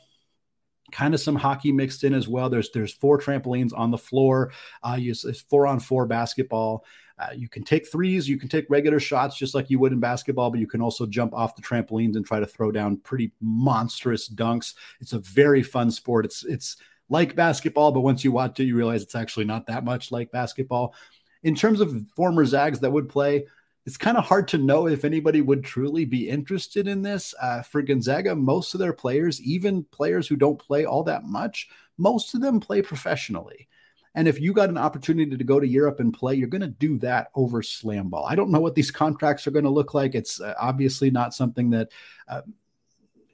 kind 0.91 1.13
of 1.13 1.21
some 1.21 1.36
hockey 1.36 1.71
mixed 1.71 2.04
in 2.04 2.13
as 2.13 2.28
well. 2.28 2.50
There's 2.50 2.69
there's 2.71 2.93
four 2.93 3.17
trampolines 3.17 3.71
on 3.74 3.91
the 3.91 3.97
floor. 3.97 4.52
Uh, 4.84 4.97
it's, 5.00 5.41
four 5.41 5.65
on 5.65 5.80
four 5.80 6.06
basketball. 6.06 6.84
Uh, 7.21 7.34
you 7.36 7.47
can 7.47 7.63
take 7.63 7.89
threes, 7.91 8.27
you 8.27 8.38
can 8.38 8.49
take 8.49 8.65
regular 8.69 8.99
shots 8.99 9.38
just 9.38 9.53
like 9.53 9.69
you 9.69 9.77
would 9.77 9.93
in 9.93 9.99
basketball, 9.99 10.49
but 10.49 10.60
you 10.60 10.67
can 10.67 10.81
also 10.81 11.05
jump 11.05 11.34
off 11.34 11.55
the 11.55 11.62
trampolines 11.62 12.15
and 12.15 12.25
try 12.25 12.39
to 12.39 12.45
throw 12.45 12.71
down 12.71 12.97
pretty 12.97 13.31
monstrous 13.39 14.27
dunks. 14.27 14.73
It's 14.99 15.13
a 15.13 15.19
very 15.19 15.62
fun 15.62 15.91
sport. 15.91 16.25
It's 16.25 16.43
it's 16.43 16.77
like 17.10 17.36
basketball, 17.36 17.91
but 17.91 18.01
once 18.01 18.23
you 18.23 18.31
watch 18.31 18.60
it, 18.60 18.65
you 18.65 18.75
realize 18.75 19.03
it's 19.03 19.15
actually 19.15 19.45
not 19.45 19.67
that 19.67 19.84
much 19.84 20.12
like 20.12 20.31
basketball. 20.31 20.95
In 21.43 21.55
terms 21.55 21.79
of 21.79 22.05
former 22.15 22.45
Zags 22.45 22.79
that 22.79 22.91
would 22.91 23.10
play, 23.10 23.45
it's 23.86 23.97
kind 23.97 24.17
of 24.17 24.25
hard 24.25 24.47
to 24.49 24.57
know 24.57 24.88
if 24.88 25.03
anybody 25.03 25.41
would 25.41 25.63
truly 25.63 26.05
be 26.05 26.29
interested 26.29 26.88
in 26.88 27.01
this. 27.01 27.36
Uh, 27.41 27.62
for 27.62 27.81
Gonzaga, 27.81 28.36
most 28.36 28.73
of 28.73 28.79
their 28.79 28.93
players, 28.93 29.41
even 29.41 29.84
players 29.91 30.27
who 30.27 30.36
don't 30.36 30.60
play 30.60 30.86
all 30.86 31.03
that 31.03 31.23
much, 31.23 31.67
most 31.97 32.34
of 32.34 32.41
them 32.41 32.60
play 32.60 32.81
professionally. 32.81 33.67
And 34.13 34.28
if 34.28 34.41
you 34.41 34.54
got 34.54 34.69
an 34.69 34.78
opportunity 34.78 35.38
to 35.38 35.43
go 35.43 35.60
to 35.60 35.67
Europe 35.67 36.00
and 36.00 36.13
play, 36.13 36.36
you're 36.36 36.50
going 36.50 36.62
to 36.62 36.67
do 36.67 36.97
that 37.00 37.30
over 37.34 37.62
SlamBall. 37.62 38.30
I 38.30 38.36
don't 38.36 38.52
know 38.52 38.60
what 38.60 38.76
these 38.76 38.91
contracts 38.91 39.47
are 39.47 39.52
going 39.52 39.65
to 39.65 39.71
look 39.71 39.93
like. 39.93 40.15
It's 40.15 40.41
uh, 40.41 40.54
obviously 40.60 41.12
not 41.12 41.34
something 41.34 41.69
that 41.69 41.91
uh, 42.28 42.41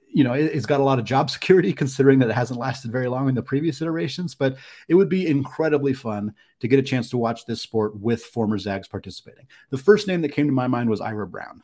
you 0.10 0.24
know, 0.24 0.34
it, 0.34 0.54
has 0.54 0.66
got 0.66 0.80
a 0.80 0.84
lot 0.84 1.00
of 1.00 1.06
job 1.06 1.30
security 1.32 1.74
considering 1.74 2.20
that 2.20 2.30
it 2.30 2.36
hasn't 2.36 2.60
lasted 2.60 2.92
very 2.92 3.08
long 3.08 3.30
in 3.30 3.36
the 3.36 3.44
previous 3.44 3.82
iterations. 3.82 4.36
But 4.36 4.58
it 4.88 4.96
would 4.96 5.10
be 5.10 5.28
incredibly 5.28 5.94
fun 5.94 6.34
to 6.60 6.68
get 6.68 6.80
a 6.80 6.84
chance 6.84 7.10
to 7.12 7.18
watch 7.18 7.46
this 7.46 7.62
sport 7.62 8.00
with 8.00 8.24
former 8.24 8.58
Zags 8.58 8.88
participating. 8.88 9.48
The 9.70 9.78
first 9.78 10.08
name 10.08 10.22
that 10.22 10.32
came 10.32 10.48
to 10.48 10.54
my 10.54 10.68
mind 10.68 10.90
was 10.90 11.02
Ira 11.02 11.28
Brown. 11.28 11.62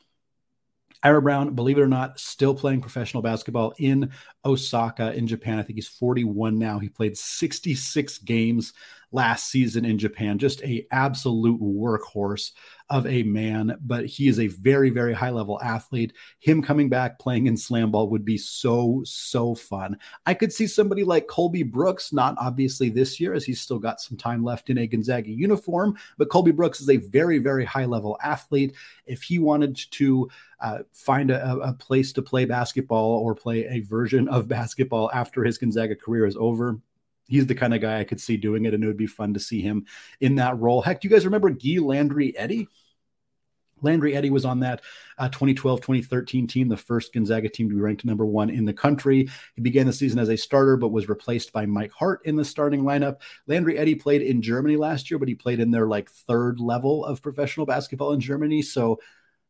Ira 1.02 1.22
Brown, 1.22 1.54
believe 1.54 1.78
it 1.78 1.82
or 1.82 1.88
not, 1.88 2.20
still 2.20 2.56
playing 2.56 2.80
professional 2.80 3.24
basketball 3.24 3.74
in 3.78 4.12
Osaka 4.46 5.14
in 5.14 5.28
Japan. 5.28 5.60
I 5.60 5.64
think 5.64 5.76
he's 5.76 5.88
41 5.88 6.58
now. 6.58 6.80
He 6.80 6.88
played 6.88 7.18
66 7.18 8.20
games 8.20 8.74
last 9.14 9.50
season 9.50 9.86
in 9.86 9.98
Japan. 9.98 10.38
Just 10.38 10.62
a 10.64 10.86
absolute 10.92 11.62
workhorse 11.62 12.52
of 12.90 13.08
a 13.08 13.24
man, 13.24 13.78
but 13.82 14.06
he 14.06 14.28
is 14.28 14.40
a 14.40 14.48
very, 14.48 14.90
very 14.90 15.14
high 15.14 15.30
level 15.30 15.60
athlete. 15.62 16.14
Him 16.40 16.62
coming 16.62 16.90
back 16.90 17.18
playing 17.18 17.48
in 17.48 17.56
SlamBall 17.56 18.10
would 18.10 18.26
be 18.26 18.38
so, 18.38 19.02
so 19.06 19.56
fun. 19.56 19.98
I 20.26 20.34
could 20.34 20.52
see 20.52 20.68
somebody 20.68 21.04
like 21.04 21.28
Colby 21.28 21.64
Brooks, 21.64 22.12
not 22.12 22.36
obviously 22.38 22.90
this 22.90 23.20
year, 23.20 23.34
as 23.34 23.46
he's 23.46 23.62
still 23.62 23.80
got 23.80 24.02
some 24.02 24.18
time 24.18 24.44
left 24.44 24.70
in 24.70 24.78
a 24.78 24.88
Gonzaga 24.88 25.32
uniform, 25.32 25.96
but 26.18 26.30
Colby 26.30 26.52
Brooks 26.52 26.82
is 26.82 26.90
a 26.90 26.98
very, 26.98 27.40
very 27.40 27.66
high 27.66 27.86
level 27.86 28.18
athlete. 28.22 28.76
If 29.06 29.24
he 29.24 29.40
wanted 29.40 29.76
to 29.92 30.30
uh, 30.60 30.80
find 30.92 31.32
a, 31.32 31.56
a 31.58 31.74
place 31.74 32.12
to 32.14 32.22
play 32.22 32.46
basketball 32.46 33.20
or 33.20 33.34
play 33.34 33.66
a 33.66 33.80
version 33.82 34.28
of 34.28 34.48
basketball 34.48 35.10
after 35.14 35.44
his 35.44 35.58
Gonzaga 35.58 35.96
career 35.96 36.26
is 36.26 36.38
over, 36.38 36.80
he's 37.34 37.48
the 37.48 37.56
kind 37.56 37.74
of 37.74 37.82
guy 37.82 38.00
I 38.00 38.04
could 38.04 38.22
see 38.22 38.38
doing 38.38 38.66
it, 38.66 38.76
and 38.76 38.84
it 38.84 38.88
would 38.88 38.96
be 38.96 39.08
fun 39.08 39.34
to 39.34 39.40
see 39.40 39.60
him 39.60 39.88
in 40.22 40.36
that 40.36 40.60
role. 40.60 40.84
Heck, 40.84 41.02
do 41.02 41.08
you 41.08 41.14
guys 41.14 41.26
remember 41.26 41.50
Guy 41.50 41.80
Landry 41.80 42.36
Edi? 42.40 42.68
Landry 43.82 44.16
Edi 44.16 44.30
was 44.30 44.46
on 44.46 44.60
that 44.60 44.82
uh, 45.18 45.30
2012 45.30 45.82
2013 45.82 46.46
team, 46.46 46.70
the 46.70 46.78
first 46.78 47.12
Gonzaga 47.12 47.50
team 47.50 47.70
to 47.70 47.76
be 47.76 47.82
ranked 47.82 48.06
number 48.06 48.24
one 48.24 48.52
in 48.52 48.66
the 48.66 48.74
country. 48.74 49.28
He 49.56 49.62
began 49.64 49.88
the 49.88 49.94
season 49.94 50.20
as 50.20 50.30
a 50.30 50.38
starter, 50.38 50.78
but 50.78 50.90
was 50.92 51.10
replaced 51.10 51.52
by 51.52 51.66
Mike 51.66 51.92
Hart 51.92 52.22
in 52.24 52.36
the 52.36 52.46
starting 52.46 52.84
lineup. 52.84 53.22
Landry 53.48 53.80
Edi 53.80 53.96
played 53.96 54.22
in 54.22 54.44
Germany 54.44 54.78
last 54.78 55.10
year, 55.10 55.18
but 55.18 55.28
he 55.28 55.34
played 55.34 55.60
in 55.60 55.72
their 55.72 55.88
like 55.88 56.12
third 56.12 56.60
level 56.60 57.04
of 57.04 57.24
professional 57.24 57.66
basketball 57.66 58.14
in 58.14 58.20
Germany. 58.20 58.62
So, 58.62 59.00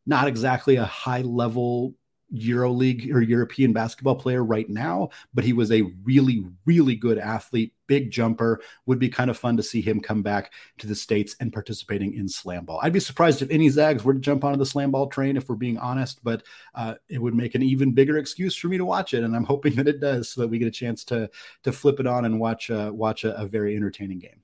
not 0.06 0.30
exactly 0.30 0.78
a 0.78 0.86
high 0.86 1.22
level 1.22 1.96
EuroLeague 2.34 3.14
or 3.14 3.22
European 3.22 3.74
basketball 3.74 4.16
player 4.16 4.44
right 4.44 4.68
now, 4.70 5.10
but 5.34 5.44
he 5.44 5.54
was 5.54 5.72
a 5.72 5.84
really, 6.04 6.46
really 6.66 6.96
good 6.96 7.18
athlete, 7.18 7.74
big 7.88 8.12
jumper. 8.12 8.62
Would 8.86 9.00
be 9.00 9.10
kind 9.10 9.30
of 9.30 9.38
fun 9.38 9.58
to 9.58 9.64
see 9.64 9.82
him 9.82 10.00
come 10.00 10.22
back 10.24 10.54
to 10.80 10.88
the 10.88 10.96
States 10.96 11.36
and 11.40 11.54
participating 11.54 12.16
in 12.16 12.26
SlamBall. 12.28 12.80
I'd 12.82 12.94
be 12.94 13.00
surprised 13.00 13.42
if 13.42 13.52
any 13.52 13.70
Zags 13.70 14.04
were 14.04 14.14
to 14.14 14.20
jump 14.20 14.44
onto 14.44 14.58
the 14.58 14.66
SlamBall 14.66 15.12
train, 15.12 15.38
if 15.38 15.48
we're 15.48 15.56
being 15.56 15.78
honest, 15.78 16.24
but 16.24 16.44
uh, 16.76 16.96
it 17.10 17.22
would 17.22 17.36
make 17.36 17.56
an 17.56 17.64
even 17.64 17.94
bigger 17.94 18.18
excuse 18.18 18.56
for 18.56 18.68
me 18.68 18.78
to 18.78 18.86
watch 18.86 19.14
it. 19.14 19.24
And 19.24 19.36
I'm 19.36 19.46
hoping 19.46 19.76
that 19.76 19.88
it 19.88 20.00
does 20.00 20.30
so 20.30 20.42
that 20.42 20.48
we 20.48 20.58
get 20.58 20.68
a 20.68 20.72
chance 20.72 21.04
to, 21.06 21.30
to 21.64 21.72
flip 21.72 22.00
it 22.00 22.08
on 22.08 22.26
and 22.26 22.40
watch, 22.40 22.72
uh, 22.72 22.92
watch 22.94 23.24
a, 23.24 23.40
a 23.40 23.46
very 23.46 23.76
entertaining 23.76 24.20
game. 24.20 24.42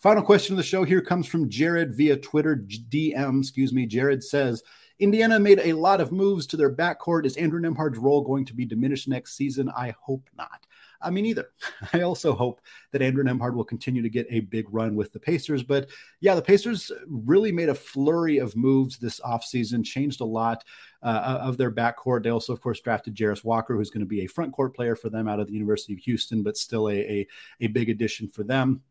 Final 0.00 0.22
question 0.22 0.52
of 0.52 0.58
the 0.58 0.62
show 0.62 0.84
here 0.84 1.00
comes 1.00 1.26
from 1.26 1.48
Jared 1.48 1.92
via 1.92 2.16
Twitter 2.16 2.56
DM. 2.56 3.40
Excuse 3.40 3.72
me. 3.72 3.84
Jared 3.84 4.22
says, 4.22 4.62
Indiana 4.98 5.38
made 5.38 5.60
a 5.60 5.74
lot 5.74 6.00
of 6.00 6.12
moves 6.12 6.46
to 6.48 6.56
their 6.56 6.74
backcourt. 6.74 7.24
Is 7.24 7.36
Andrew 7.36 7.60
Nembhard's 7.60 7.98
role 7.98 8.22
going 8.22 8.44
to 8.46 8.54
be 8.54 8.64
diminished 8.64 9.08
next 9.08 9.36
season? 9.36 9.70
I 9.76 9.94
hope 10.00 10.28
not. 10.36 10.66
I 11.00 11.10
mean, 11.10 11.26
either. 11.26 11.50
I 11.92 12.00
also 12.00 12.34
hope 12.34 12.60
that 12.90 13.02
Andrew 13.02 13.22
Nembhard 13.22 13.54
will 13.54 13.64
continue 13.64 14.02
to 14.02 14.08
get 14.08 14.26
a 14.30 14.40
big 14.40 14.66
run 14.70 14.96
with 14.96 15.12
the 15.12 15.20
Pacers. 15.20 15.62
But 15.62 15.88
yeah, 16.20 16.34
the 16.34 16.42
Pacers 16.42 16.90
really 17.06 17.52
made 17.52 17.68
a 17.68 17.74
flurry 17.74 18.38
of 18.38 18.56
moves 18.56 18.98
this 18.98 19.20
offseason, 19.20 19.84
changed 19.84 20.20
a 20.20 20.24
lot 20.24 20.64
uh, 21.02 21.38
of 21.42 21.56
their 21.56 21.70
backcourt. 21.70 22.24
They 22.24 22.30
also, 22.30 22.52
of 22.52 22.60
course, 22.60 22.80
drafted 22.80 23.14
Jarace 23.14 23.44
Walker, 23.44 23.76
who's 23.76 23.90
going 23.90 24.00
to 24.00 24.06
be 24.06 24.22
a 24.22 24.26
front 24.26 24.52
court 24.52 24.74
player 24.74 24.96
for 24.96 25.10
them 25.10 25.28
out 25.28 25.40
of 25.40 25.46
the 25.46 25.52
University 25.52 25.92
of 25.92 26.00
Houston, 26.00 26.42
but 26.42 26.56
still 26.56 26.88
a, 26.88 26.96
a, 26.96 27.26
a 27.60 27.66
big 27.68 27.88
addition 27.88 28.28
for 28.28 28.42
them. 28.42 28.82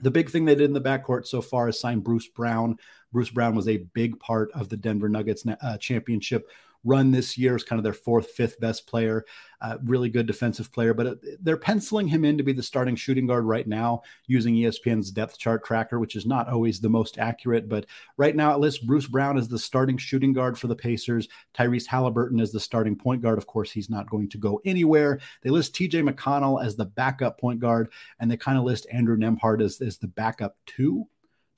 The 0.00 0.10
big 0.10 0.30
thing 0.30 0.44
they 0.44 0.54
did 0.54 0.64
in 0.64 0.72
the 0.74 0.80
backcourt 0.80 1.26
so 1.26 1.40
far 1.40 1.68
is 1.68 1.80
sign 1.80 2.00
Bruce 2.00 2.28
Brown. 2.28 2.76
Bruce 3.12 3.30
Brown 3.30 3.54
was 3.54 3.68
a 3.68 3.78
big 3.78 4.20
part 4.20 4.50
of 4.52 4.68
the 4.68 4.76
Denver 4.76 5.08
Nuggets 5.08 5.44
uh, 5.60 5.78
championship 5.78 6.48
run 6.84 7.10
this 7.10 7.36
year 7.36 7.56
is 7.56 7.64
kind 7.64 7.78
of 7.78 7.84
their 7.84 7.92
fourth, 7.92 8.30
fifth 8.30 8.60
best 8.60 8.86
player, 8.86 9.24
uh, 9.60 9.78
really 9.84 10.08
good 10.08 10.26
defensive 10.26 10.72
player. 10.72 10.94
But 10.94 11.06
uh, 11.06 11.14
they're 11.40 11.56
penciling 11.56 12.08
him 12.08 12.24
in 12.24 12.38
to 12.38 12.44
be 12.44 12.52
the 12.52 12.62
starting 12.62 12.96
shooting 12.96 13.26
guard 13.26 13.44
right 13.44 13.66
now 13.66 14.02
using 14.26 14.54
ESPN's 14.54 15.10
depth 15.10 15.38
chart 15.38 15.64
tracker, 15.64 15.98
which 15.98 16.16
is 16.16 16.26
not 16.26 16.48
always 16.48 16.80
the 16.80 16.88
most 16.88 17.18
accurate. 17.18 17.68
But 17.68 17.86
right 18.16 18.34
now 18.34 18.54
it 18.54 18.60
lists 18.60 18.84
Bruce 18.84 19.06
Brown 19.06 19.36
as 19.36 19.48
the 19.48 19.58
starting 19.58 19.98
shooting 19.98 20.32
guard 20.32 20.58
for 20.58 20.68
the 20.68 20.76
Pacers, 20.76 21.28
Tyrese 21.54 21.86
Halliburton 21.86 22.40
is 22.40 22.52
the 22.52 22.60
starting 22.60 22.96
point 22.96 23.22
guard. 23.22 23.38
Of 23.38 23.46
course, 23.46 23.70
he's 23.70 23.90
not 23.90 24.10
going 24.10 24.28
to 24.30 24.38
go 24.38 24.60
anywhere. 24.64 25.20
They 25.42 25.50
list 25.50 25.74
TJ 25.74 26.08
McConnell 26.08 26.64
as 26.64 26.76
the 26.76 26.86
backup 26.86 27.40
point 27.40 27.60
guard, 27.60 27.90
and 28.20 28.30
they 28.30 28.36
kind 28.36 28.58
of 28.58 28.64
list 28.64 28.86
Andrew 28.92 29.16
Nembhard 29.16 29.62
as, 29.62 29.80
as 29.80 29.98
the 29.98 30.08
backup 30.08 30.56
two 30.66 31.06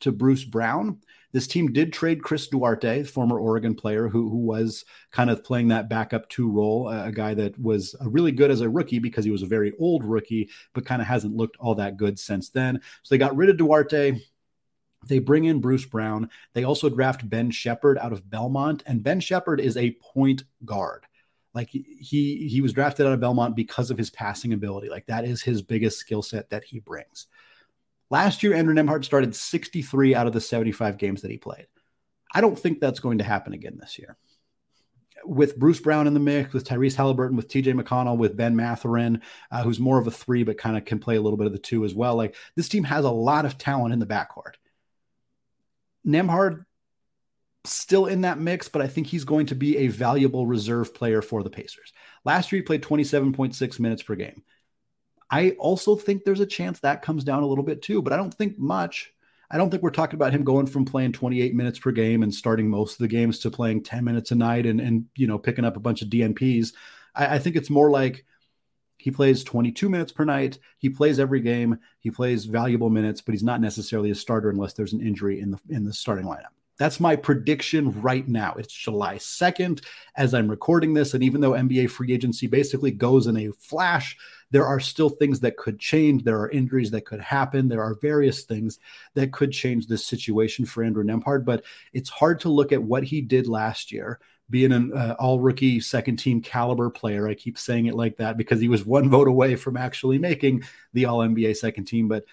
to 0.00 0.12
Bruce 0.12 0.44
Brown. 0.44 0.98
This 1.32 1.46
team 1.46 1.72
did 1.72 1.92
trade 1.92 2.22
Chris 2.22 2.48
Duarte, 2.48 3.04
former 3.04 3.38
Oregon 3.38 3.74
player 3.74 4.08
who, 4.08 4.28
who 4.28 4.38
was 4.38 4.84
kind 5.10 5.30
of 5.30 5.44
playing 5.44 5.68
that 5.68 5.88
backup 5.88 6.28
two 6.28 6.50
role, 6.50 6.88
a 6.88 7.12
guy 7.12 7.34
that 7.34 7.58
was 7.60 7.94
uh, 8.00 8.08
really 8.08 8.32
good 8.32 8.50
as 8.50 8.60
a 8.60 8.68
rookie 8.68 8.98
because 8.98 9.24
he 9.24 9.30
was 9.30 9.42
a 9.42 9.46
very 9.46 9.72
old 9.78 10.04
rookie, 10.04 10.50
but 10.72 10.84
kind 10.84 11.00
of 11.00 11.08
hasn't 11.08 11.36
looked 11.36 11.56
all 11.58 11.76
that 11.76 11.96
good 11.96 12.18
since 12.18 12.50
then. 12.50 12.80
So 13.02 13.14
they 13.14 13.18
got 13.18 13.36
rid 13.36 13.48
of 13.48 13.56
Duarte. 13.56 14.20
They 15.06 15.18
bring 15.18 15.44
in 15.44 15.60
Bruce 15.60 15.86
Brown. 15.86 16.28
They 16.52 16.64
also 16.64 16.88
draft 16.88 17.28
Ben 17.28 17.50
Sheppard 17.50 17.96
out 17.98 18.12
of 18.12 18.28
Belmont, 18.28 18.82
and 18.86 19.02
Ben 19.02 19.20
Sheppard 19.20 19.60
is 19.60 19.76
a 19.76 19.96
point 20.02 20.44
guard. 20.64 21.06
Like 21.54 21.70
he 21.70 22.48
he 22.48 22.60
was 22.60 22.72
drafted 22.72 23.06
out 23.06 23.12
of 23.12 23.20
Belmont 23.20 23.56
because 23.56 23.90
of 23.90 23.98
his 23.98 24.10
passing 24.10 24.52
ability. 24.52 24.88
Like 24.88 25.06
that 25.06 25.24
is 25.24 25.42
his 25.42 25.62
biggest 25.62 25.98
skill 25.98 26.22
set 26.22 26.50
that 26.50 26.64
he 26.64 26.78
brings. 26.78 27.26
Last 28.10 28.42
year, 28.42 28.54
Andrew 28.54 28.74
Nembhard 28.74 29.04
started 29.04 29.36
63 29.36 30.14
out 30.14 30.26
of 30.26 30.32
the 30.32 30.40
75 30.40 30.98
games 30.98 31.22
that 31.22 31.30
he 31.30 31.38
played. 31.38 31.66
I 32.34 32.40
don't 32.40 32.58
think 32.58 32.80
that's 32.80 33.00
going 33.00 33.18
to 33.18 33.24
happen 33.24 33.52
again 33.52 33.78
this 33.80 33.98
year. 33.98 34.16
With 35.24 35.58
Bruce 35.58 35.80
Brown 35.80 36.06
in 36.06 36.14
the 36.14 36.20
mix, 36.20 36.52
with 36.52 36.66
Tyrese 36.66 36.96
Halliburton, 36.96 37.36
with 37.36 37.48
TJ 37.48 37.78
McConnell, 37.80 38.16
with 38.16 38.36
Ben 38.36 38.56
Mathurin, 38.56 39.22
uh, 39.50 39.62
who's 39.62 39.78
more 39.78 39.98
of 39.98 40.06
a 40.06 40.10
three, 40.10 40.42
but 40.44 40.58
kind 40.58 40.76
of 40.76 40.84
can 40.84 40.98
play 40.98 41.16
a 41.16 41.20
little 41.20 41.36
bit 41.36 41.46
of 41.46 41.52
the 41.52 41.58
two 41.58 41.84
as 41.84 41.94
well. 41.94 42.16
Like 42.16 42.34
this 42.56 42.68
team 42.68 42.84
has 42.84 43.04
a 43.04 43.10
lot 43.10 43.44
of 43.44 43.58
talent 43.58 43.92
in 43.92 43.98
the 43.98 44.06
backcourt. 44.06 44.54
Nembhard 46.06 46.64
still 47.64 48.06
in 48.06 48.22
that 48.22 48.38
mix, 48.38 48.68
but 48.68 48.80
I 48.80 48.86
think 48.86 49.06
he's 49.06 49.24
going 49.24 49.46
to 49.46 49.54
be 49.54 49.76
a 49.78 49.88
valuable 49.88 50.46
reserve 50.46 50.94
player 50.94 51.20
for 51.20 51.42
the 51.42 51.50
Pacers. 51.50 51.92
Last 52.24 52.50
year, 52.50 52.60
he 52.60 52.66
played 52.66 52.82
27.6 52.82 53.78
minutes 53.78 54.02
per 54.02 54.14
game. 54.14 54.42
I 55.30 55.50
also 55.52 55.94
think 55.94 56.24
there's 56.24 56.40
a 56.40 56.46
chance 56.46 56.80
that 56.80 57.02
comes 57.02 57.24
down 57.24 57.42
a 57.42 57.46
little 57.46 57.64
bit 57.64 57.82
too, 57.82 58.02
but 58.02 58.12
I 58.12 58.16
don't 58.16 58.34
think 58.34 58.58
much. 58.58 59.12
I 59.50 59.56
don't 59.56 59.70
think 59.70 59.82
we're 59.82 59.90
talking 59.90 60.16
about 60.16 60.32
him 60.32 60.44
going 60.44 60.66
from 60.66 60.84
playing 60.84 61.12
28 61.12 61.54
minutes 61.54 61.78
per 61.78 61.92
game 61.92 62.22
and 62.22 62.34
starting 62.34 62.68
most 62.68 62.92
of 62.92 62.98
the 62.98 63.08
games 63.08 63.38
to 63.40 63.50
playing 63.50 63.82
10 63.82 64.04
minutes 64.04 64.30
a 64.30 64.34
night 64.34 64.66
and 64.66 64.80
and 64.80 65.06
you 65.16 65.26
know 65.26 65.38
picking 65.38 65.64
up 65.64 65.76
a 65.76 65.80
bunch 65.80 66.02
of 66.02 66.08
DNPs. 66.08 66.72
I, 67.14 67.36
I 67.36 67.38
think 67.38 67.56
it's 67.56 67.70
more 67.70 67.90
like 67.90 68.24
he 68.98 69.10
plays 69.10 69.42
22 69.44 69.88
minutes 69.88 70.12
per 70.12 70.24
night. 70.24 70.58
He 70.78 70.90
plays 70.90 71.18
every 71.18 71.40
game. 71.40 71.78
He 72.00 72.10
plays 72.10 72.44
valuable 72.44 72.90
minutes, 72.90 73.22
but 73.22 73.32
he's 73.32 73.42
not 73.42 73.60
necessarily 73.60 74.10
a 74.10 74.14
starter 74.14 74.50
unless 74.50 74.74
there's 74.74 74.92
an 74.92 75.00
injury 75.00 75.40
in 75.40 75.50
the 75.52 75.58
in 75.68 75.84
the 75.84 75.92
starting 75.92 76.26
lineup. 76.26 76.52
That's 76.80 76.98
my 76.98 77.14
prediction 77.14 78.00
right 78.00 78.26
now. 78.26 78.54
It's 78.54 78.72
July 78.72 79.16
2nd 79.16 79.84
as 80.16 80.32
I'm 80.32 80.48
recording 80.48 80.94
this. 80.94 81.12
And 81.12 81.22
even 81.22 81.42
though 81.42 81.50
NBA 81.50 81.90
free 81.90 82.10
agency 82.10 82.46
basically 82.46 82.90
goes 82.90 83.26
in 83.26 83.36
a 83.36 83.52
flash, 83.58 84.16
there 84.50 84.64
are 84.64 84.80
still 84.80 85.10
things 85.10 85.40
that 85.40 85.58
could 85.58 85.78
change. 85.78 86.24
There 86.24 86.40
are 86.40 86.48
injuries 86.48 86.90
that 86.92 87.04
could 87.04 87.20
happen. 87.20 87.68
There 87.68 87.82
are 87.82 87.98
various 88.00 88.44
things 88.44 88.78
that 89.12 89.30
could 89.30 89.52
change 89.52 89.88
this 89.88 90.06
situation 90.06 90.64
for 90.64 90.82
Andrew 90.82 91.04
Nembhard. 91.04 91.44
But 91.44 91.64
it's 91.92 92.08
hard 92.08 92.40
to 92.40 92.48
look 92.48 92.72
at 92.72 92.82
what 92.82 93.04
he 93.04 93.20
did 93.20 93.46
last 93.46 93.92
year 93.92 94.18
being 94.48 94.72
an 94.72 94.94
uh, 94.94 95.16
all 95.18 95.38
rookie 95.38 95.80
second 95.80 96.16
team 96.16 96.40
caliber 96.40 96.88
player. 96.88 97.28
I 97.28 97.34
keep 97.34 97.58
saying 97.58 97.86
it 97.86 97.94
like 97.94 98.16
that 98.16 98.38
because 98.38 98.58
he 98.58 98.68
was 98.68 98.86
one 98.86 99.10
vote 99.10 99.28
away 99.28 99.54
from 99.54 99.76
actually 99.76 100.16
making 100.16 100.62
the 100.94 101.04
all 101.04 101.18
NBA 101.18 101.58
second 101.58 101.84
team. 101.84 102.08
But 102.08 102.24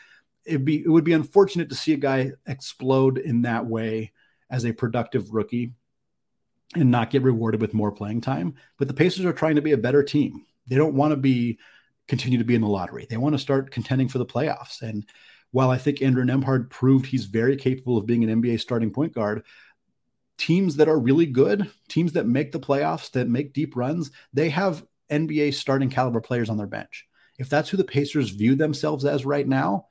it'd 0.45 0.63
be, 0.63 0.77
it 0.77 0.87
would 0.87 1.03
be 1.03 1.11
unfortunate 1.11 1.67
to 1.67 1.75
see 1.75 1.91
a 1.91 1.97
guy 1.97 2.31
explode 2.47 3.17
in 3.17 3.41
that 3.41 3.65
way 3.65 4.13
as 4.49 4.65
a 4.65 4.73
productive 4.73 5.33
rookie 5.33 5.73
and 6.75 6.91
not 6.91 7.09
get 7.09 7.23
rewarded 7.23 7.61
with 7.61 7.73
more 7.73 7.91
playing 7.91 8.21
time. 8.21 8.55
But 8.77 8.87
the 8.87 8.93
Pacers 8.93 9.25
are 9.25 9.33
trying 9.33 9.55
to 9.55 9.61
be 9.61 9.71
a 9.71 9.77
better 9.77 10.03
team. 10.03 10.45
They 10.67 10.75
don't 10.75 10.95
want 10.95 11.11
to 11.11 11.17
be 11.17 11.59
continue 12.07 12.37
to 12.37 12.45
be 12.45 12.55
in 12.55 12.61
the 12.61 12.67
lottery. 12.67 13.05
They 13.09 13.17
want 13.17 13.33
to 13.33 13.39
start 13.39 13.71
contending 13.71 14.07
for 14.07 14.17
the 14.17 14.25
playoffs. 14.25 14.81
And 14.81 15.05
while 15.51 15.69
I 15.69 15.77
think 15.77 16.01
Andrew 16.01 16.23
Nembhard 16.23 16.69
proved 16.69 17.05
he's 17.05 17.25
very 17.25 17.57
capable 17.57 17.97
of 17.97 18.05
being 18.05 18.23
an 18.23 18.41
NBA 18.41 18.59
starting 18.59 18.91
point 18.91 19.13
guard, 19.13 19.43
teams 20.37 20.77
that 20.77 20.87
are 20.87 20.99
really 20.99 21.25
good, 21.25 21.69
teams 21.89 22.13
that 22.13 22.27
make 22.27 22.51
the 22.51 22.59
playoffs, 22.59 23.11
that 23.11 23.27
make 23.27 23.53
deep 23.53 23.75
runs, 23.75 24.11
they 24.33 24.49
have 24.49 24.85
NBA 25.09 25.53
starting 25.53 25.89
caliber 25.89 26.21
players 26.21 26.49
on 26.49 26.57
their 26.57 26.67
bench. 26.67 27.07
If 27.37 27.49
that's 27.49 27.69
who 27.69 27.77
the 27.77 27.83
Pacers 27.83 28.29
view 28.29 28.55
themselves 28.55 29.05
as 29.05 29.25
right 29.25 29.47
now, 29.47 29.87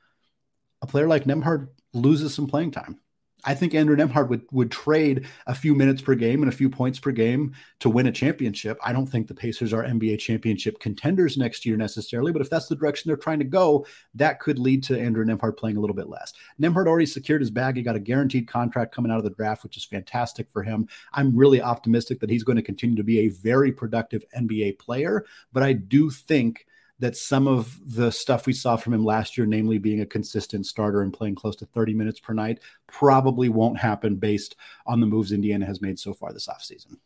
a 0.83 0.87
player 0.87 1.09
like 1.09 1.25
Nembhard 1.25 1.69
loses 1.93 2.35
some 2.35 2.47
playing 2.47 2.73
time. 2.73 2.99
I 3.47 3.55
think 3.55 3.75
Andrew 3.75 3.97
Nembhard 3.97 4.29
would 4.29 4.43
would 4.51 4.71
trade 4.71 5.27
a 5.47 5.55
few 5.55 5.75
minutes 5.75 6.03
per 6.03 6.15
game 6.15 6.43
and 6.43 6.53
a 6.53 6.57
few 6.57 6.69
points 6.69 6.99
per 6.99 7.13
game 7.13 7.55
to 7.79 7.89
win 7.89 8.07
a 8.07 8.13
championship. 8.13 8.77
I 8.85 8.93
don't 8.93 9.07
think 9.07 9.29
the 9.29 9.35
Pacers 9.35 9.73
are 9.73 9.85
NBA 9.85 10.19
championship 10.19 10.81
contenders 10.81 11.37
next 11.37 11.65
year 11.65 11.77
necessarily, 11.77 12.33
but 12.33 12.43
if 12.43 12.51
that's 12.51 12.67
the 12.67 12.77
direction 12.77 13.09
they're 13.09 13.17
trying 13.17 13.39
to 13.39 13.45
go, 13.45 13.87
that 14.15 14.41
could 14.41 14.59
lead 14.59 14.83
to 14.85 15.01
Andrew 15.01 15.25
Nembhard 15.25 15.57
playing 15.57 15.77
a 15.77 15.81
little 15.81 15.97
bit 15.97 16.09
less. 16.09 16.33
Nembhard 16.61 16.89
already 16.89 17.07
secured 17.07 17.41
his 17.41 17.51
bag. 17.51 17.77
He 17.77 17.83
got 17.83 17.97
a 17.97 18.01
guaranteed 18.01 18.49
contract 18.49 18.95
coming 18.95 19.13
out 19.13 19.19
of 19.19 19.25
the 19.25 19.31
draft, 19.31 19.63
which 19.63 19.77
is 19.77 19.85
fantastic 19.85 20.51
for 20.51 20.63
him. 20.65 20.89
I'm 21.13 21.37
really 21.37 21.63
optimistic 21.63 22.21
that 22.21 22.31
he's 22.31 22.45
going 22.45 22.57
to 22.57 22.63
continue 22.63 22.97
to 22.97 23.05
be 23.05 23.21
a 23.21 23.29
very 23.29 23.71
productive 23.71 24.25
NBA 24.37 24.79
player, 24.79 25.25
but 25.53 25.63
I 25.63 25.73
do 25.73 26.11
think 26.11 26.66
that 26.99 27.17
some 27.17 27.47
of 27.47 27.79
the 27.85 28.11
stuff 28.11 28.47
we 28.47 28.53
saw 28.53 28.77
from 28.77 28.95
him 28.95 29.05
last 29.05 29.37
year, 29.37 29.47
namely 29.47 29.79
being 29.79 30.01
a 30.01 30.07
consistent 30.07 30.67
starter 30.67 31.03
and 31.03 31.13
playing 31.13 31.35
close 31.35 31.57
to 31.57 31.67
30 31.67 31.95
minutes 31.95 32.21
per 32.21 32.33
night, 32.33 32.61
probably 32.87 33.49
won't 33.49 33.79
happen 33.79 34.17
based 34.17 34.57
on 34.87 35.01
the 35.01 35.07
moves 35.07 35.33
Indiana 35.33 35.67
has 35.67 35.83
made 35.83 35.99
so 35.99 36.15
far 36.15 36.33
this 36.33 36.49
offseason. 36.49 36.97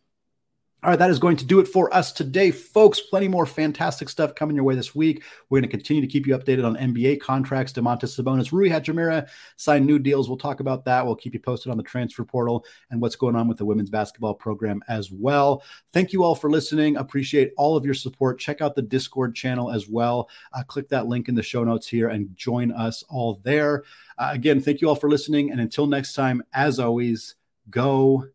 All 0.82 0.88
right, 0.88 0.98
that 0.98 1.10
is 1.10 1.18
going 1.18 1.36
to 1.36 1.44
do 1.44 1.60
it 1.60 1.68
for 1.68 1.94
us 1.94 2.10
today, 2.10 2.50
folks. 2.50 3.02
Plenty 3.02 3.28
more 3.28 3.44
fantastic 3.44 4.08
stuff 4.08 4.34
coming 4.34 4.56
your 4.56 4.64
way 4.64 4.74
this 4.74 4.94
week. 4.94 5.22
We're 5.50 5.60
going 5.60 5.68
to 5.68 5.76
continue 5.76 6.00
to 6.00 6.08
keep 6.08 6.26
you 6.26 6.34
updated 6.34 6.64
on 6.64 6.74
NBA 6.74 7.20
contracts. 7.20 7.74
Domantas 7.74 8.18
Sabonis, 8.18 8.50
Rui 8.50 8.70
Hachimura 8.70 9.28
signed 9.56 9.84
new 9.84 9.98
deals. 9.98 10.30
We'll 10.30 10.38
talk 10.38 10.60
about 10.60 10.86
that. 10.86 11.04
We'll 11.04 11.16
keep 11.16 11.34
you 11.34 11.40
posted 11.40 11.70
on 11.70 11.76
the 11.76 11.82
transfer 11.82 12.24
portal 12.24 12.64
and 12.90 12.98
what's 12.98 13.14
going 13.14 13.36
on 13.36 13.46
with 13.46 13.58
the 13.58 13.64
women's 13.66 13.90
basketball 13.90 14.32
program 14.32 14.82
as 14.88 15.12
well. 15.12 15.62
Thank 15.92 16.14
you 16.14 16.24
all 16.24 16.34
for 16.34 16.48
listening. 16.48 16.96
Appreciate 16.96 17.52
all 17.58 17.76
of 17.76 17.84
your 17.84 17.92
support. 17.92 18.38
Check 18.38 18.62
out 18.62 18.74
the 18.74 18.80
Discord 18.80 19.34
channel 19.34 19.70
as 19.70 19.86
well. 19.86 20.30
Uh, 20.54 20.62
click 20.62 20.88
that 20.88 21.08
link 21.08 21.28
in 21.28 21.34
the 21.34 21.42
show 21.42 21.62
notes 21.62 21.88
here 21.88 22.08
and 22.08 22.34
join 22.38 22.72
us 22.72 23.04
all 23.10 23.38
there. 23.42 23.84
Uh, 24.16 24.30
again, 24.32 24.62
thank 24.62 24.80
you 24.80 24.88
all 24.88 24.96
for 24.96 25.10
listening. 25.10 25.50
And 25.50 25.60
until 25.60 25.86
next 25.86 26.14
time, 26.14 26.42
as 26.54 26.80
always, 26.80 27.34
go 27.68 28.28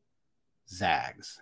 Zags. 0.70 1.42